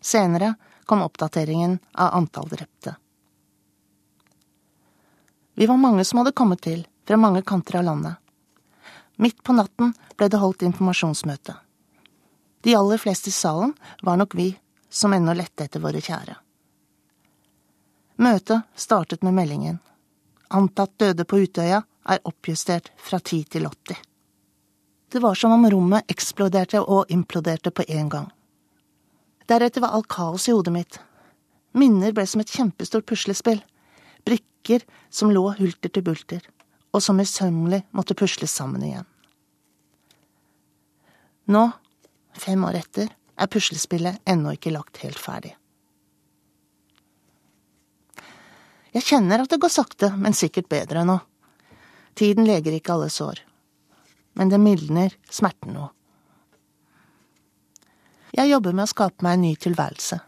Senere 0.00 0.54
kom 0.86 1.02
oppdateringen 1.02 1.78
av 1.92 2.14
antall 2.14 2.48
drepte. 2.48 2.94
Vi 5.54 5.66
var 5.66 5.76
mange 5.76 6.04
som 6.04 6.20
hadde 6.20 6.32
kommet 6.32 6.60
til, 6.62 6.86
fra 7.06 7.16
mange 7.16 7.42
kanter 7.42 7.80
av 7.80 7.84
landet. 7.84 8.14
Midt 9.16 9.42
på 9.42 9.54
natten 9.56 9.94
ble 10.16 10.28
det 10.30 10.38
holdt 10.38 10.62
informasjonsmøte. 10.62 11.56
De 12.60 12.74
aller 12.74 12.98
fleste 12.98 13.28
i 13.28 13.32
salen 13.32 13.74
var 14.02 14.16
nok 14.16 14.34
vi 14.34 14.50
som 14.90 15.12
ennå 15.12 15.34
lette 15.36 15.64
etter 15.64 15.82
våre 15.82 16.00
kjære. 16.02 16.36
Møtet 18.18 18.66
startet 18.74 19.22
med 19.22 19.36
meldingen. 19.36 19.78
Antatt 20.48 20.96
døde 20.98 21.24
på 21.28 21.38
Utøya 21.44 21.82
er 22.08 22.24
oppjustert 22.26 22.90
fra 22.96 23.20
ti 23.20 23.44
til 23.44 23.68
80. 23.68 23.96
Det 25.08 25.22
var 25.22 25.34
som 25.38 25.54
om 25.54 25.68
rommet 25.70 26.10
eksploderte 26.10 26.80
og 26.82 27.12
imploderte 27.14 27.70
på 27.70 27.84
en 27.88 28.08
gang. 28.08 28.28
Deretter 29.48 29.80
var 29.80 29.94
alt 29.96 30.08
kaos 30.12 30.48
i 30.48 30.52
hodet 30.52 30.72
mitt. 30.74 30.98
Minner 31.72 32.12
ble 32.12 32.26
som 32.26 32.42
et 32.42 32.52
kjempestort 32.52 33.06
puslespill 33.08 33.62
brikker 34.28 34.84
som 35.10 35.30
lå 35.32 35.44
hulter 35.58 35.88
til 35.92 36.04
bulter, 36.04 36.42
og 36.92 37.02
som 37.02 37.16
møysommelig 37.16 37.84
måtte 37.96 38.16
pusles 38.18 38.52
sammen 38.52 38.84
igjen. 38.84 39.06
Nå, 41.48 41.70
fem 42.42 42.64
år 42.64 42.80
etter, 42.80 43.10
er 43.38 43.50
puslespillet 43.50 44.20
ennå 44.28 44.54
ikke 44.56 44.72
lagt 44.74 45.02
helt 45.04 45.18
ferdig. 45.20 45.54
Jeg 48.94 49.04
kjenner 49.04 49.44
at 49.44 49.52
det 49.52 49.60
går 49.62 49.70
sakte, 49.70 50.10
men 50.16 50.34
sikkert 50.34 50.70
bedre 50.70 51.04
nå. 51.06 51.18
Tiden 52.18 52.48
leger 52.48 52.74
ikke 52.74 52.96
alle 52.96 53.10
sår. 53.12 53.44
Men 54.34 54.50
det 54.50 54.58
mildner 54.62 55.14
smerten 55.30 55.76
nå. 55.76 55.90
Jeg 58.34 58.50
jobber 58.50 58.74
med 58.74 58.86
å 58.86 58.90
skape 58.90 59.24
meg 59.24 59.36
en 59.36 59.46
ny 59.46 59.52
tilværelse. 59.60 60.18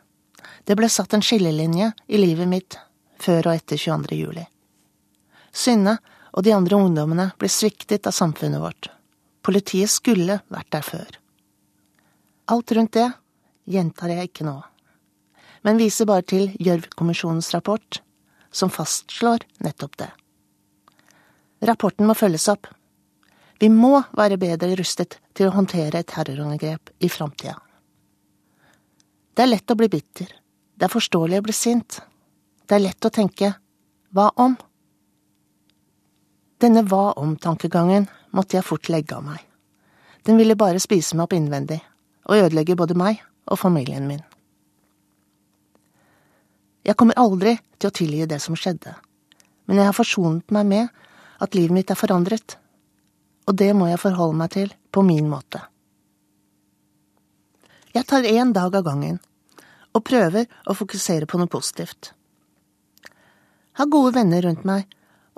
Det 0.66 0.76
ble 0.78 0.88
satt 0.92 1.14
en 1.16 1.24
skillelinje 1.24 1.90
i 2.06 2.20
livet 2.20 2.48
mitt 2.48 2.78
før 3.20 3.50
og 3.50 3.58
etter 3.58 3.80
22. 3.80 4.16
juli. 4.18 4.44
Synne 5.52 5.96
og 6.30 6.44
de 6.46 6.54
andre 6.54 6.78
ungdommene 6.78 7.30
ble 7.38 7.50
sviktet 7.50 8.06
av 8.06 8.14
samfunnet 8.16 8.62
vårt. 8.62 8.90
Politiet 9.42 9.90
skulle 9.90 10.40
vært 10.52 10.70
der 10.74 10.84
før. 10.86 11.10
Alt 12.50 12.72
rundt 12.72 12.96
det 12.98 13.06
gjentar 13.70 14.10
jeg 14.10 14.26
ikke 14.26 14.42
nå, 14.42 14.56
men 15.62 15.78
viser 15.78 16.08
bare 16.10 16.24
til 16.26 16.48
Gjørv-kommisjonens 16.58 17.52
rapport, 17.54 18.00
som 18.50 18.72
fastslår 18.74 19.44
nettopp 19.62 19.98
det. 20.00 20.08
Rapporten 21.70 22.08
må 22.08 22.16
følges 22.18 22.48
opp. 22.50 22.66
Vi 23.60 23.68
må 23.70 24.00
være 24.18 24.40
bedre 24.40 24.72
rustet 24.80 25.20
til 25.36 25.46
å 25.46 25.54
håndtere 25.54 26.00
et 26.00 26.08
terrorangrep 26.10 26.90
i 26.98 27.10
framtida. 27.12 27.54
Det 29.30 29.44
er 29.44 29.52
lett 29.52 29.70
å 29.70 29.76
bli 29.78 29.86
bitter. 29.92 30.32
Det 30.74 30.88
er 30.88 30.92
forståelig 30.92 31.38
å 31.38 31.44
bli 31.46 31.54
sint. 31.54 32.00
Det 32.66 32.74
er 32.74 32.82
lett 32.88 33.06
å 33.06 33.12
tenke 33.14 33.52
hva 34.10 34.26
om? 34.42 34.56
Denne 36.58 36.82
hva 36.88 37.12
om-tankegangen 37.20 38.08
måtte 38.34 38.58
jeg 38.58 38.66
fort 38.66 38.90
legge 38.90 39.14
av 39.14 39.22
meg. 39.28 39.38
Den 40.26 40.40
ville 40.40 40.58
bare 40.58 40.82
spise 40.82 41.14
meg 41.14 41.28
opp 41.28 41.38
innvendig 41.38 41.78
og 42.30 42.36
ødelegger 42.36 42.78
både 42.78 42.94
meg 42.94 43.18
og 43.50 43.58
familien 43.58 44.06
min. 44.06 44.22
Jeg 46.86 46.96
kommer 46.96 47.18
aldri 47.18 47.56
til 47.78 47.90
å 47.90 47.94
tilgi 47.94 48.28
det 48.30 48.38
som 48.40 48.56
skjedde, 48.56 48.94
men 49.66 49.80
jeg 49.80 49.90
har 49.90 49.96
forsonet 49.96 50.54
meg 50.54 50.70
med 50.70 51.02
at 51.42 51.56
livet 51.58 51.74
mitt 51.74 51.90
er 51.90 51.98
forandret, 51.98 52.56
og 53.50 53.58
det 53.58 53.72
må 53.74 53.90
jeg 53.90 54.00
forholde 54.00 54.38
meg 54.38 54.54
til 54.54 54.70
på 54.94 55.02
min 55.04 55.28
måte. 55.28 55.60
Jeg 57.90 58.06
tar 58.06 58.24
én 58.24 58.54
dag 58.54 58.72
av 58.78 58.86
gangen 58.86 59.18
og 59.90 60.06
prøver 60.06 60.46
å 60.70 60.78
fokusere 60.78 61.26
på 61.26 61.40
noe 61.40 61.50
positivt 61.50 62.14
ha 63.80 63.86
gode 63.88 64.12
venner 64.12 64.44
rundt 64.44 64.66
meg 64.68 64.90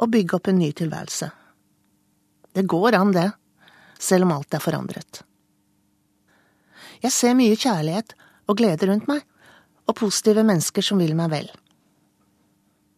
og 0.03 0.11
bygge 0.11 0.39
opp 0.39 0.49
en 0.51 0.59
ny 0.59 0.73
tilværelse. 0.75 1.29
Det 2.53 2.65
går 2.69 2.97
an, 2.99 3.13
det, 3.15 3.29
selv 4.03 4.27
om 4.27 4.35
alt 4.35 4.57
er 4.57 4.63
forandret. 4.65 5.23
Jeg 7.03 7.13
ser 7.13 7.35
mye 7.35 7.59
kjærlighet 7.59 8.15
og 8.47 8.59
glede 8.61 8.87
rundt 8.87 9.09
meg, 9.11 9.23
og 9.91 9.99
positive 9.99 10.45
mennesker 10.47 10.85
som 10.87 11.01
vil 11.03 11.17
meg 11.19 11.33
vel. 11.33 11.49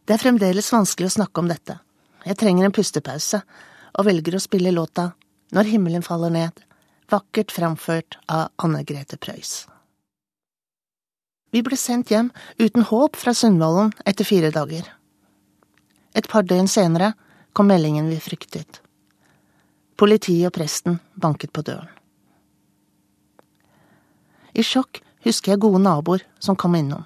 Det 0.05 0.17
er 0.17 0.21
fremdeles 0.21 0.69
vanskelig 0.73 1.09
å 1.09 1.17
snakke 1.17 1.41
om 1.41 1.49
dette. 1.49 1.79
Jeg 2.25 2.37
trenger 2.41 2.69
en 2.69 2.75
pustepause, 2.77 3.41
og 3.95 4.09
velger 4.09 4.37
å 4.37 4.43
spille 4.43 4.75
låta 4.75 5.13
Når 5.55 5.69
himmelen 5.71 6.03
faller 6.03 6.33
ned, 6.35 6.57
vakkert 7.13 7.53
framført 7.53 8.17
av 8.27 8.49
Anne 8.59 8.83
Grete 8.83 9.17
Preus. 9.17 9.69
Vi 11.55 11.63
ble 11.63 11.77
sendt 11.79 12.11
hjem 12.11 12.33
uten 12.59 12.83
håp 12.89 13.15
fra 13.15 13.35
Sundvolden 13.37 13.93
etter 14.05 14.27
fire 14.27 14.51
dager. 14.51 14.89
Et 16.15 16.27
par 16.27 16.43
døgn 16.43 16.67
senere 16.67 17.13
kom 17.55 17.71
meldingen 17.71 18.09
vi 18.11 18.19
fryktet. 18.19 18.81
Politiet 19.95 20.49
og 20.49 20.57
presten 20.57 20.99
banket 21.15 21.55
på 21.55 21.63
døren. 21.63 21.87
I 24.55 24.63
sjokk 24.63 25.01
husker 25.27 25.55
jeg 25.55 25.63
gode 25.65 25.83
naboer 25.83 26.23
som 26.43 26.57
kom 26.57 26.77
innom. 26.79 27.05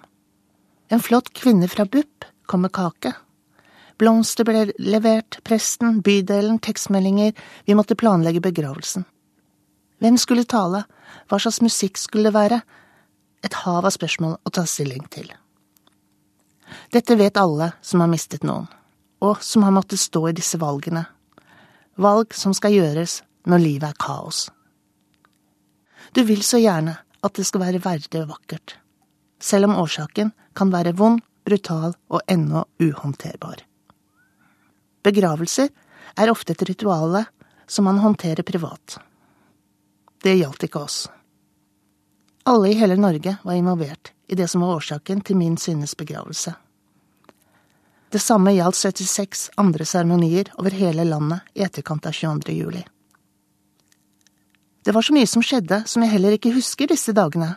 En 0.93 1.00
flott 1.00 1.31
kvinne 1.37 1.69
fra 1.69 1.85
BUP 1.85 2.26
kom 2.49 2.64
med 2.64 2.73
kake. 2.76 3.12
Blomster 3.99 4.47
ble 4.47 4.69
levert, 4.78 5.40
presten, 5.45 6.00
bydelen, 6.05 6.61
tekstmeldinger, 6.62 7.33
vi 7.67 7.76
måtte 7.76 7.97
planlegge 7.99 8.40
begravelsen. 8.45 9.05
Hvem 9.99 10.17
skulle 10.21 10.47
tale? 10.47 10.85
Hva 11.26 11.40
slags 11.43 11.61
musikk 11.64 11.99
skulle 11.99 12.28
det 12.28 12.37
være? 12.37 12.61
Et 13.43 13.55
hav 13.64 13.87
av 13.87 13.95
spørsmål 13.95 14.37
å 14.47 14.52
ta 14.55 14.64
stilling 14.67 15.09
til. 15.11 15.33
Dette 16.93 17.17
vet 17.19 17.40
alle 17.40 17.73
som 17.83 18.05
har 18.05 18.11
mistet 18.12 18.45
noen, 18.47 18.69
og 19.25 19.43
som 19.43 19.64
har 19.67 19.75
måttet 19.75 20.00
stå 20.00 20.28
i 20.28 20.37
disse 20.37 20.61
valgene. 20.61 21.07
Valg 21.99 22.37
som 22.37 22.55
skal 22.55 22.76
gjøres 22.76 23.23
når 23.49 23.64
livet 23.64 23.90
er 23.90 23.99
kaos. 23.99 24.47
Du 26.14 26.23
vil 26.28 26.45
så 26.47 26.61
gjerne 26.62 26.95
at 27.25 27.34
det 27.34 27.46
skal 27.46 27.64
være 27.64 27.82
verdig 27.84 28.22
og 28.22 28.30
vakkert, 28.34 28.76
selv 29.40 29.68
om 29.68 29.78
årsaken 29.82 30.32
kan 30.54 30.72
være 30.75 30.96
vond, 30.98 31.22
brutal 31.48 31.94
og 32.12 32.20
ennå 32.28 32.64
uhåndterbar. 32.82 33.62
Begravelser 35.02 35.70
er 36.18 36.30
ofte 36.30 36.52
et 36.52 36.64
rituale 36.68 37.25
som 37.66 37.87
man 37.88 38.02
håndterer 38.02 38.44
privat. 38.44 38.98
Det 40.22 40.34
gjaldt 40.37 40.66
ikke 40.66 40.82
oss. 40.82 41.06
Alle 42.48 42.72
i 42.72 42.76
hele 42.76 42.96
Norge 43.00 43.37
var 43.44 43.56
involvert 43.56 44.12
i 44.28 44.37
det 44.37 44.48
som 44.48 44.64
var 44.64 44.76
årsaken 44.76 45.20
til 45.20 45.37
min 45.37 45.56
Synnes 45.56 45.94
begravelse. 45.96 46.54
Det 48.08 48.20
samme 48.25 48.54
gjaldt 48.56 48.76
76 48.76 49.50
andre 49.60 49.84
seremonier 49.84 50.48
over 50.56 50.72
hele 50.72 51.04
landet 51.04 51.44
i 51.54 51.64
etterkant 51.64 52.06
av 52.08 52.16
22. 52.16 52.54
juli. 52.56 52.84
Det 54.88 54.92
var 54.92 55.02
så 55.02 55.12
mye 55.12 55.26
som 55.26 55.42
skjedde 55.45 55.83
som 55.85 56.00
jeg 56.00 56.14
heller 56.14 56.33
ikke 56.33 56.54
husker 56.54 56.88
disse 56.88 57.12
dagene. 57.12 57.50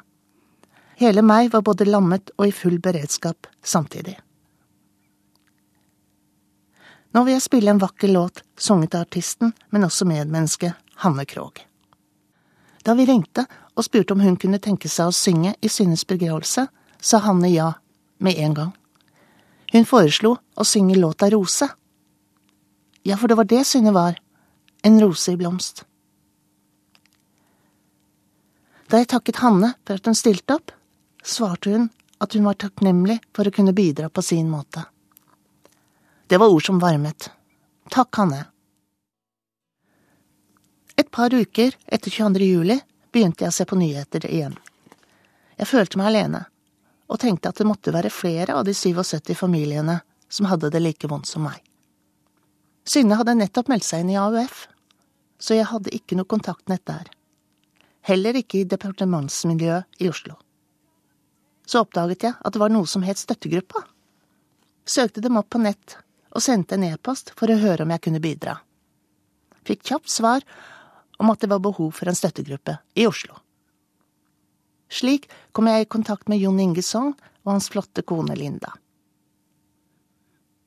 Hele 0.99 1.21
meg 1.23 1.53
var 1.53 1.61
både 1.63 1.85
lammet 1.87 2.33
og 2.35 2.49
i 2.49 2.51
full 2.51 2.73
beredskap 2.83 3.47
samtidig. 3.63 4.17
Nå 7.15 7.21
vil 7.23 7.37
jeg 7.37 7.45
spille 7.45 7.71
en 7.71 7.79
vakker 7.79 8.11
låt 8.11 8.41
sunget 8.59 8.97
av 8.99 9.05
artisten, 9.05 9.53
men 9.71 9.87
også 9.87 10.03
medmennesket 10.09 10.75
Hanne 11.05 11.23
Krogh. 11.23 11.61
Da 12.83 12.97
vi 12.99 13.05
ringte 13.07 13.45
og 13.77 13.87
spurte 13.87 14.11
om 14.11 14.19
hun 14.19 14.35
kunne 14.35 14.59
tenke 14.59 14.91
seg 14.91 15.07
å 15.07 15.15
synge 15.15 15.53
i 15.63 15.71
Synnes 15.71 16.03
begravelse, 16.09 16.65
sa 16.99 17.21
Hanne 17.23 17.53
ja 17.53 17.69
med 18.19 18.41
en 18.43 18.57
gang. 18.57 18.73
Hun 19.71 19.87
foreslo 19.87 20.33
å 20.35 20.67
synge 20.67 20.99
låta 20.99 21.31
Rose. 21.31 21.69
Ja, 23.07 23.15
for 23.15 23.31
det 23.31 23.39
var 23.39 23.47
det 23.47 23.63
Synne 23.71 23.95
var, 23.95 24.19
en 24.83 24.99
rose 24.99 25.31
i 25.31 25.39
blomst. 25.39 25.85
Da 28.91 28.99
jeg 28.99 29.07
takket 29.07 29.39
Hanne 29.39 29.69
for 29.87 29.95
at 29.95 30.07
hun 30.09 30.17
stilte 30.19 30.57
opp, 30.57 30.71
svarte 31.23 31.71
hun 31.71 31.85
at 32.19 32.35
hun 32.35 32.43
var 32.43 32.57
takknemlig 32.59 33.21
for 33.31 33.47
å 33.47 33.53
kunne 33.55 33.71
bidra 33.71 34.09
på 34.11 34.23
sin 34.25 34.49
måte. 34.51 34.83
Det 36.27 36.39
var 36.39 36.51
ord 36.51 36.65
som 36.65 36.79
varmet. 36.79 37.29
Takk, 37.91 38.11
Hanne. 38.19 38.41
Et 40.99 41.07
par 41.07 41.31
uker 41.31 41.77
etter 41.87 42.11
22. 42.11 42.43
juli 42.43 42.77
begynte 43.15 43.45
jeg 43.45 43.53
å 43.53 43.55
se 43.55 43.67
på 43.67 43.79
nyheter 43.79 44.27
igjen. 44.27 44.57
Jeg 45.55 45.71
følte 45.71 45.99
meg 46.01 46.11
alene, 46.11 46.43
og 47.07 47.23
tenkte 47.23 47.51
at 47.51 47.63
det 47.63 47.69
måtte 47.71 47.95
være 47.95 48.11
flere 48.11 48.59
av 48.59 48.67
de 48.67 48.75
77 48.75 49.31
familiene 49.39 50.01
som 50.27 50.51
hadde 50.51 50.71
det 50.71 50.83
like 50.83 51.07
vondt 51.07 51.31
som 51.31 51.47
meg. 51.47 51.63
Synne 52.83 53.15
hadde 53.15 53.39
nettopp 53.39 53.71
meldt 53.71 53.87
seg 53.87 54.03
inn 54.03 54.13
i 54.13 54.19
AUF, 54.19 54.65
så 55.39 55.55
jeg 55.55 55.71
hadde 55.71 55.95
ikke 55.95 56.19
noe 56.19 56.27
kontaktnett 56.27 56.83
der. 56.91 57.07
Heller 58.07 58.37
ikke 58.39 58.61
i 58.61 58.69
departementsmiljøet 58.69 60.01
i 60.01 60.09
Oslo. 60.09 60.37
Så 61.65 61.83
oppdaget 61.85 62.25
jeg 62.25 62.37
at 62.39 62.53
det 62.53 62.61
var 62.61 62.73
noe 62.73 62.89
som 62.89 63.05
het 63.05 63.19
Støttegruppa. 63.21 63.83
Søkte 64.85 65.21
dem 65.21 65.37
opp 65.37 65.51
på 65.53 65.61
nett 65.61 65.97
og 66.31 66.43
sendte 66.43 66.75
en 66.77 66.87
e-post 66.89 67.33
for 67.37 67.51
å 67.51 67.59
høre 67.61 67.85
om 67.85 67.93
jeg 67.93 68.03
kunne 68.07 68.23
bidra. 68.23 68.57
Fikk 69.67 69.85
kjapt 69.91 70.09
svar 70.09 70.45
om 71.21 71.29
at 71.29 71.43
det 71.43 71.51
var 71.51 71.61
behov 71.61 71.91
for 71.93 72.09
en 72.09 72.17
støttegruppe 72.17 72.79
i 72.97 73.05
Oslo. 73.05 73.37
Slik 74.91 75.29
kom 75.55 75.69
jeg 75.69 75.85
i 75.85 75.91
kontakt 75.91 76.31
med 76.31 76.41
Jon 76.41 76.59
Inge 76.59 76.83
Sogn 76.83 77.13
og 77.45 77.53
hans 77.53 77.69
flotte 77.71 78.03
kone 78.07 78.35
Linda. 78.35 78.73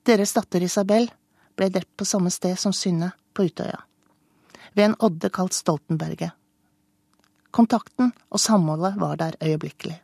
Deres 0.05 0.35
datter 0.37 0.63
Isabel 0.63 1.11
ble 1.57 1.69
drept 1.73 1.97
på 1.99 2.07
samme 2.09 2.31
sted 2.33 2.57
som 2.61 2.73
Synne, 2.77 3.13
på 3.35 3.49
Utøya, 3.49 3.81
ved 4.79 4.85
en 4.85 4.97
odde 5.03 5.31
kalt 5.35 5.57
Stoltenberget. 5.57 6.37
Kontakten 7.55 8.11
og 8.35 8.41
samholdet 8.43 8.97
var 8.99 9.17
der 9.21 9.37
øyeblikkelig. 9.43 10.01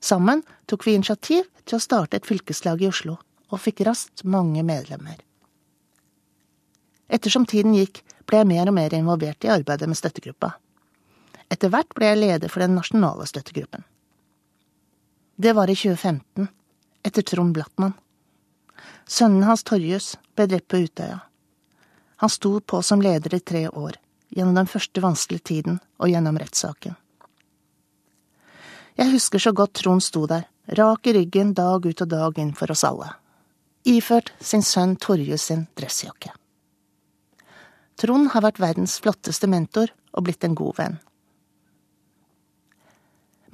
Sammen 0.00 0.42
tok 0.68 0.86
vi 0.86 0.94
initiativ 0.96 1.44
til 1.64 1.76
å 1.76 1.84
starte 1.84 2.16
et 2.16 2.28
fylkeslag 2.28 2.82
i 2.82 2.88
Oslo, 2.88 3.18
og 3.52 3.60
fikk 3.60 3.84
raskt 3.88 4.24
mange 4.24 4.64
medlemmer. 4.64 5.18
Ettersom 7.08 7.44
tiden 7.48 7.76
gikk, 7.76 8.00
ble 8.24 8.40
jeg 8.40 8.48
mer 8.48 8.70
og 8.70 8.76
mer 8.78 8.96
involvert 8.96 9.44
i 9.44 9.52
arbeidet 9.52 9.88
med 9.88 10.00
støttegruppa. 10.00 10.54
Etter 11.52 11.72
hvert 11.72 11.92
ble 11.96 12.08
jeg 12.10 12.20
leder 12.20 12.52
for 12.52 12.64
den 12.64 12.76
nasjonale 12.78 13.26
støttegruppen. 13.28 13.84
Det 15.36 15.52
var 15.56 15.68
i 15.68 15.76
2015, 15.76 16.48
etter 17.04 17.26
Trond 17.28 17.52
Blattmann. 17.56 17.96
Sønnen 19.04 19.44
hans 19.44 19.64
Torjus 19.68 20.14
ble 20.34 20.48
drept 20.48 20.68
på 20.72 20.80
Utøya. 20.86 21.20
Han 22.24 22.32
sto 22.32 22.56
på 22.60 22.80
som 22.82 23.02
leder 23.04 23.34
i 23.36 23.40
tre 23.40 23.66
år, 23.68 23.98
gjennom 24.34 24.58
den 24.58 24.70
første 24.70 25.02
vanskelige 25.02 25.46
tiden 25.50 25.80
og 26.02 26.10
gjennom 26.10 26.38
rettssaken. 26.40 26.96
Jeg 28.94 29.10
husker 29.10 29.42
så 29.42 29.52
godt 29.54 29.74
Trond 29.80 30.02
sto 30.02 30.26
der, 30.30 30.46
rak 30.78 31.06
i 31.06 31.14
ryggen 31.16 31.52
dag 31.54 31.86
ut 31.86 32.02
og 32.02 32.10
dag 32.10 32.38
inn 32.38 32.52
for 32.54 32.70
oss 32.70 32.84
alle, 32.86 33.10
iført 33.84 34.32
sin 34.40 34.62
sønn 34.62 34.94
Torjus 34.96 35.48
sin 35.50 35.66
dressjakke. 35.78 36.30
Trond 37.98 38.30
har 38.34 38.42
vært 38.42 38.62
verdens 38.62 38.96
flotteste 39.02 39.50
mentor 39.50 39.90
og 40.14 40.26
blitt 40.26 40.46
en 40.46 40.54
god 40.58 40.78
venn. 40.78 40.96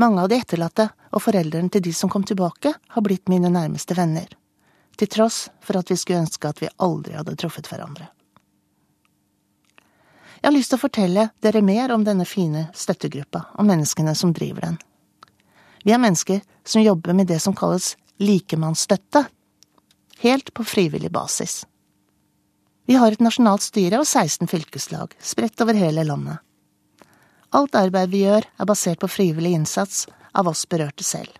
Mange 0.00 0.22
av 0.22 0.30
de 0.32 0.38
etterlatte 0.40 0.86
og 1.12 1.24
foreldrene 1.24 1.72
til 1.72 1.84
de 1.84 1.92
som 1.92 2.08
kom 2.12 2.24
tilbake, 2.24 2.72
har 2.72 3.04
blitt 3.04 3.28
mine 3.28 3.50
nærmeste 3.52 3.96
venner, 3.96 4.28
til 4.96 5.08
tross 5.12 5.48
for 5.60 5.80
at 5.80 5.92
vi 5.92 5.96
skulle 6.00 6.22
ønske 6.24 6.48
at 6.48 6.62
vi 6.62 6.72
aldri 6.80 7.16
hadde 7.18 7.36
truffet 7.36 7.68
hverandre. 7.68 8.08
Jeg 10.40 10.48
har 10.48 10.56
lyst 10.56 10.72
til 10.72 10.80
å 10.80 10.84
fortelle 10.86 11.26
dere 11.44 11.60
mer 11.60 11.92
om 11.92 12.04
denne 12.04 12.24
fine 12.24 12.70
støttegruppa 12.72 13.42
og 13.60 13.66
menneskene 13.68 14.14
som 14.16 14.32
driver 14.32 14.70
den. 14.70 14.78
Vi 15.84 15.92
er 15.92 16.00
mennesker 16.00 16.40
som 16.64 16.80
jobber 16.80 17.16
med 17.16 17.28
det 17.28 17.40
som 17.44 17.56
kalles 17.56 17.92
likemannsstøtte, 18.20 19.26
helt 20.24 20.52
på 20.56 20.64
frivillig 20.64 21.10
basis. 21.12 21.64
Vi 22.88 22.96
har 22.96 23.12
et 23.12 23.22
nasjonalt 23.22 23.64
styre 23.64 24.00
og 24.00 24.08
16 24.08 24.48
fylkeslag, 24.48 25.12
spredt 25.20 25.60
over 25.60 25.76
hele 25.76 26.04
landet. 26.08 26.40
Alt 27.52 27.76
arbeid 27.76 28.12
vi 28.12 28.24
gjør, 28.24 28.46
er 28.46 28.68
basert 28.68 29.00
på 29.02 29.10
frivillig 29.10 29.52
innsats 29.58 30.06
av 30.32 30.48
oss 30.48 30.64
berørte 30.70 31.04
selv. 31.04 31.32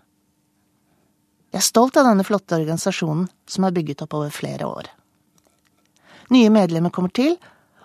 Jeg 1.51 1.59
er 1.59 1.67
stolt 1.67 1.97
av 1.99 2.07
denne 2.07 2.25
flotte 2.27 2.59
organisasjonen 2.59 3.27
som 3.49 3.67
er 3.67 3.75
bygget 3.75 4.05
opp 4.05 4.15
over 4.19 4.31
flere 4.35 4.69
år. 4.69 4.91
Nye 6.31 6.51
medlemmer 6.55 6.93
kommer 6.95 7.11
til, 7.15 7.35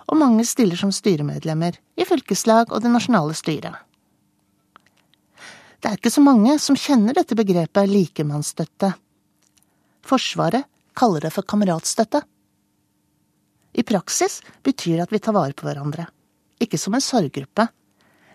og 0.05 0.19
mange 0.19 0.45
stiller 0.45 0.77
som 0.79 0.91
styremedlemmer 0.93 1.77
i 1.97 2.05
fylkeslag 2.05 2.71
og 2.71 2.83
det 2.83 2.91
nasjonale 2.93 3.35
styret. 3.37 3.75
Det 5.79 5.91
er 5.91 5.99
ikke 5.99 6.13
så 6.13 6.23
mange 6.25 6.55
som 6.61 6.77
kjenner 6.77 7.13
dette 7.13 7.37
begrepet 7.37 7.89
likemannsstøtte. 7.91 8.93
Forsvaret 10.05 10.65
kaller 10.97 11.25
det 11.25 11.33
for 11.35 11.45
kameratstøtte. 11.45 12.21
I 13.75 13.83
praksis 13.83 14.39
betyr 14.63 14.95
det 14.95 15.07
at 15.07 15.13
vi 15.13 15.19
tar 15.19 15.35
vare 15.35 15.53
på 15.53 15.67
hverandre, 15.67 16.07
ikke 16.63 16.79
som 16.79 16.95
en 16.95 17.03
sorggruppe, 17.03 17.67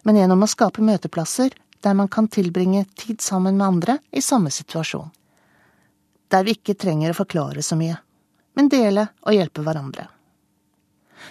men 0.05 0.21
gjennom 0.21 0.45
å 0.45 0.51
skape 0.51 0.85
møteplasser 0.85 1.57
der 1.81 1.97
man 1.97 2.11
kan 2.13 2.29
tilbringe 2.29 2.85
tid 2.95 3.25
sammen 3.25 3.57
med 3.57 3.67
andre 3.67 3.99
i 4.13 4.21
samme 4.23 4.53
situasjon. 4.53 5.09
Der 6.31 6.45
vi 6.47 6.55
ikke 6.55 6.77
trenger 6.79 7.11
å 7.11 7.19
forklare 7.23 7.65
så 7.65 7.79
mye, 7.81 7.97
men 8.55 8.69
dele 8.71 9.09
og 9.25 9.35
hjelpe 9.35 9.65
hverandre. 9.67 10.07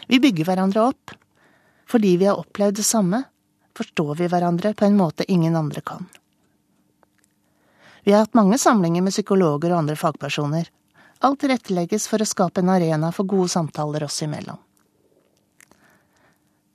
Vi 0.07 0.19
bygger 0.19 0.47
hverandre 0.49 0.87
opp. 0.91 1.13
Fordi 1.89 2.15
vi 2.21 2.27
har 2.29 2.37
opplevd 2.37 2.77
det 2.77 2.85
samme, 2.85 3.23
forstår 3.77 4.15
vi 4.19 4.27
hverandre 4.29 4.75
på 4.77 4.85
en 4.85 4.97
måte 4.97 5.25
ingen 5.31 5.55
andre 5.55 5.81
kan. 5.81 6.05
Vi 8.03 8.13
har 8.13 8.25
hatt 8.25 8.37
mange 8.37 8.57
samlinger 8.61 9.01
med 9.01 9.15
psykologer 9.15 9.73
og 9.73 9.81
andre 9.81 9.97
fagpersoner, 9.97 10.69
Alt 11.19 11.41
tilrettelegges 11.43 12.05
for 12.07 12.23
å 12.23 12.27
skape 12.27 12.61
en 12.63 12.71
arena 12.71 13.11
for 13.11 13.27
gode 13.27 13.51
samtaler 13.51 14.05
oss 14.05 14.21
imellom. 14.23 14.59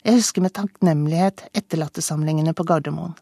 Jeg 0.04 0.18
husker 0.18 0.44
med 0.44 0.52
takknemlighet 0.52 1.46
etterlattesamlingene 1.56 2.52
på 2.52 2.66
Gardermoen. 2.68 3.14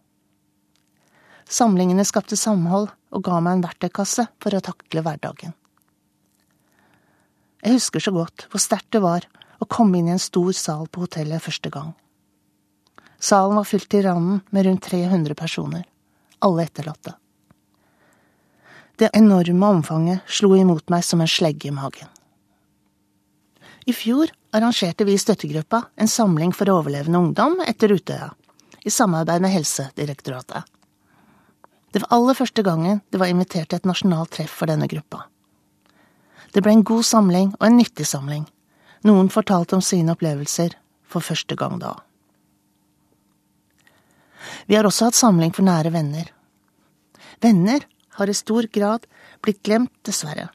Samlingene 1.46 2.02
skapte 2.08 2.34
samhold 2.38 2.88
og 3.14 3.22
ga 3.22 3.38
meg 3.38 3.58
en 3.58 3.62
verktøykasse 3.68 4.24
for 4.42 4.56
å 4.56 4.62
takle 4.66 5.04
hverdagen. 5.06 5.54
Jeg 7.62 7.78
husker 7.78 8.02
så 8.02 8.10
godt 8.16 8.48
hvor 8.50 8.62
sterkt 8.62 8.90
det 8.96 9.04
var 9.04 9.28
å 9.62 9.68
komme 9.70 10.00
inn 10.00 10.10
i 10.10 10.14
en 10.16 10.22
stor 10.22 10.52
sal 10.56 10.88
på 10.90 11.04
hotellet 11.04 11.42
første 11.42 11.70
gang. 11.72 11.92
Salen 13.22 13.58
var 13.58 13.68
fylt 13.68 13.88
til 13.92 14.02
randen 14.06 14.40
med 14.50 14.66
rundt 14.66 14.88
300 14.88 15.38
personer, 15.38 15.84
alle 16.42 16.66
etterlatte. 16.66 17.14
Det 18.98 19.12
enorme 19.14 19.70
omfanget 19.78 20.26
slo 20.26 20.52
imot 20.58 20.90
meg 20.90 21.04
som 21.06 21.22
en 21.22 21.30
slegge 21.30 21.70
i 21.70 21.74
magen. 21.74 22.10
I 23.86 23.94
fjor 23.94 24.30
arrangerte 24.54 25.06
vi 25.06 25.16
i 25.16 25.22
støttegruppa 25.22 25.84
en 25.96 26.10
samling 26.10 26.52
for 26.54 26.70
overlevende 26.70 27.18
ungdom 27.18 27.58
etter 27.66 27.94
Utøya, 27.94 28.30
i 28.82 28.90
samarbeid 28.90 29.42
med 29.42 29.54
Helsedirektoratet. 29.54 30.62
Det 31.92 32.02
var 32.02 32.14
aller 32.16 32.38
første 32.38 32.62
gangen 32.64 33.02
det 33.10 33.20
var 33.20 33.30
invitert 33.30 33.70
til 33.70 33.80
et 33.80 33.88
nasjonalt 33.88 34.32
treff 34.34 34.54
for 34.62 34.70
denne 34.70 34.88
gruppa. 34.90 35.26
Det 36.52 36.62
ble 36.64 36.74
en 36.76 36.86
god 36.86 37.04
samling 37.06 37.52
og 37.58 37.66
en 37.66 37.78
nyttig 37.78 38.06
samling. 38.08 38.46
Noen 39.02 39.28
fortalte 39.30 39.76
om 39.76 39.82
sine 39.82 40.14
opplevelser 40.14 40.76
for 41.08 41.24
første 41.24 41.56
gang 41.58 41.80
da. 41.82 41.96
Vi 44.66 44.76
har 44.76 44.86
også 44.86 45.08
hatt 45.08 45.18
samling 45.18 45.52
for 45.54 45.66
nære 45.66 45.92
venner. 45.94 46.30
Venner 47.42 47.86
har 48.18 48.30
i 48.30 48.34
stor 48.34 48.66
grad 48.72 49.06
blitt 49.42 49.62
glemt, 49.66 49.94
dessverre. 50.06 50.48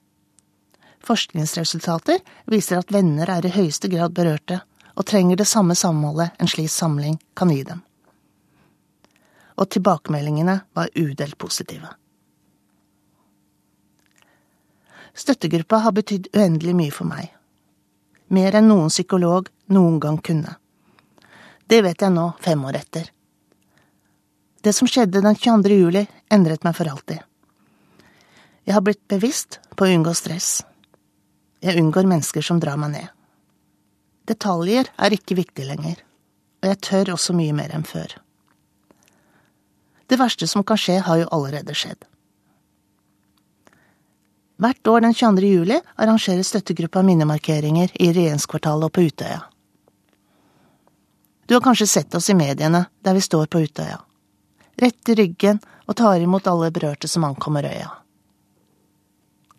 Forskningsresultater 1.04 2.20
viser 2.52 2.80
at 2.80 2.92
venner 2.92 3.30
er 3.32 3.46
i 3.46 3.54
høyeste 3.54 3.92
grad 3.92 4.16
berørte 4.16 4.62
og 4.98 5.06
trenger 5.06 5.40
det 5.40 5.48
samme 5.48 5.76
samholdet 5.76 6.36
en 6.40 6.50
slik 6.52 6.72
samling 6.72 7.20
kan 7.38 7.52
gi 7.54 7.62
dem. 7.68 7.84
Og 9.58 9.70
tilbakemeldingene 9.74 10.60
var 10.78 10.92
udelt 10.96 11.38
positive. 11.38 11.90
Støttegruppa 15.18 15.82
har 15.82 15.96
betydd 15.98 16.30
uendelig 16.36 16.76
mye 16.78 16.94
for 16.94 17.10
meg. 17.10 17.32
Mer 18.28 18.58
enn 18.60 18.68
noen 18.68 18.92
psykolog 18.92 19.48
noen 19.72 20.00
gang 20.04 20.18
kunne. 20.20 20.58
Det 21.68 21.80
vet 21.84 22.02
jeg 22.02 22.12
nå, 22.12 22.32
fem 22.44 22.64
år 22.68 22.80
etter. 22.80 23.12
Det 24.64 24.74
som 24.76 24.88
skjedde 24.90 25.22
den 25.24 25.36
22. 25.36 25.78
juli, 25.80 26.04
endret 26.34 26.66
meg 26.68 26.76
for 26.76 26.90
alltid. 26.92 27.22
Jeg 28.68 28.76
har 28.76 28.84
blitt 28.84 29.04
bevisst 29.08 29.62
på 29.80 29.86
å 29.86 29.94
unngå 29.96 30.12
stress. 30.18 30.66
Jeg 31.64 31.80
unngår 31.80 32.08
mennesker 32.10 32.44
som 32.44 32.60
drar 32.60 32.80
meg 32.80 32.98
ned. 32.98 33.14
Detaljer 34.28 34.90
er 35.00 35.16
ikke 35.16 35.38
viktig 35.40 35.70
lenger, 35.70 36.02
og 36.60 36.68
jeg 36.68 36.82
tør 36.84 37.14
også 37.16 37.36
mye 37.38 37.56
mer 37.56 37.72
enn 37.76 37.88
før. 37.88 38.18
Det 40.08 40.20
verste 40.20 40.48
som 40.52 40.68
kan 40.68 40.80
skje, 40.80 41.00
har 41.04 41.24
jo 41.24 41.32
allerede 41.32 41.76
skjedd. 41.76 42.04
Hvert 44.58 44.88
år 44.88 45.06
den 45.06 45.14
22. 45.14 45.46
juli 45.46 45.78
arrangerer 45.96 46.44
støttegruppa 46.44 47.04
minnemarkeringer 47.06 47.94
i 47.94 48.10
regjeringskvartalet 48.14 48.90
og 48.90 48.94
på 48.94 49.06
Utøya. 49.06 49.44
Du 51.46 51.54
har 51.56 51.64
kanskje 51.64 51.88
sett 51.88 52.16
oss 52.18 52.30
i 52.30 52.36
mediene 52.36 52.88
der 53.06 53.14
vi 53.14 53.22
står 53.22 53.48
på 53.48 53.62
Utøya 53.64 54.02
rett 54.82 55.10
i 55.10 55.16
ryggen 55.16 55.60
og 55.86 55.96
tar 55.96 56.22
imot 56.22 56.48
alle 56.48 56.70
berørte 56.72 57.08
som 57.08 57.26
ankommer 57.26 57.66
øya. 57.66 57.90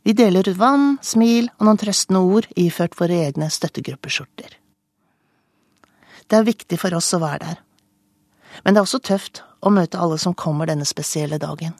Vi 0.02 0.14
deler 0.16 0.48
ut 0.48 0.56
vann, 0.56 0.96
smil 1.02 1.50
og 1.58 1.66
noen 1.66 1.80
trøstende 1.80 2.22
ord 2.22 2.46
iført 2.56 2.96
våre 3.00 3.18
egne 3.26 3.50
støttegruppeskjorter. 3.52 4.54
Det 6.28 6.36
er 6.36 6.46
viktig 6.46 6.78
for 6.80 6.94
oss 6.96 7.10
å 7.16 7.20
være 7.22 7.42
der, 7.44 7.58
men 8.64 8.74
det 8.74 8.80
er 8.80 8.86
også 8.86 9.02
tøft 9.04 9.42
å 9.60 9.72
møte 9.74 9.98
alle 9.98 10.18
som 10.22 10.36
kommer 10.36 10.68
denne 10.68 10.86
spesielle 10.88 11.40
dagen. 11.42 11.74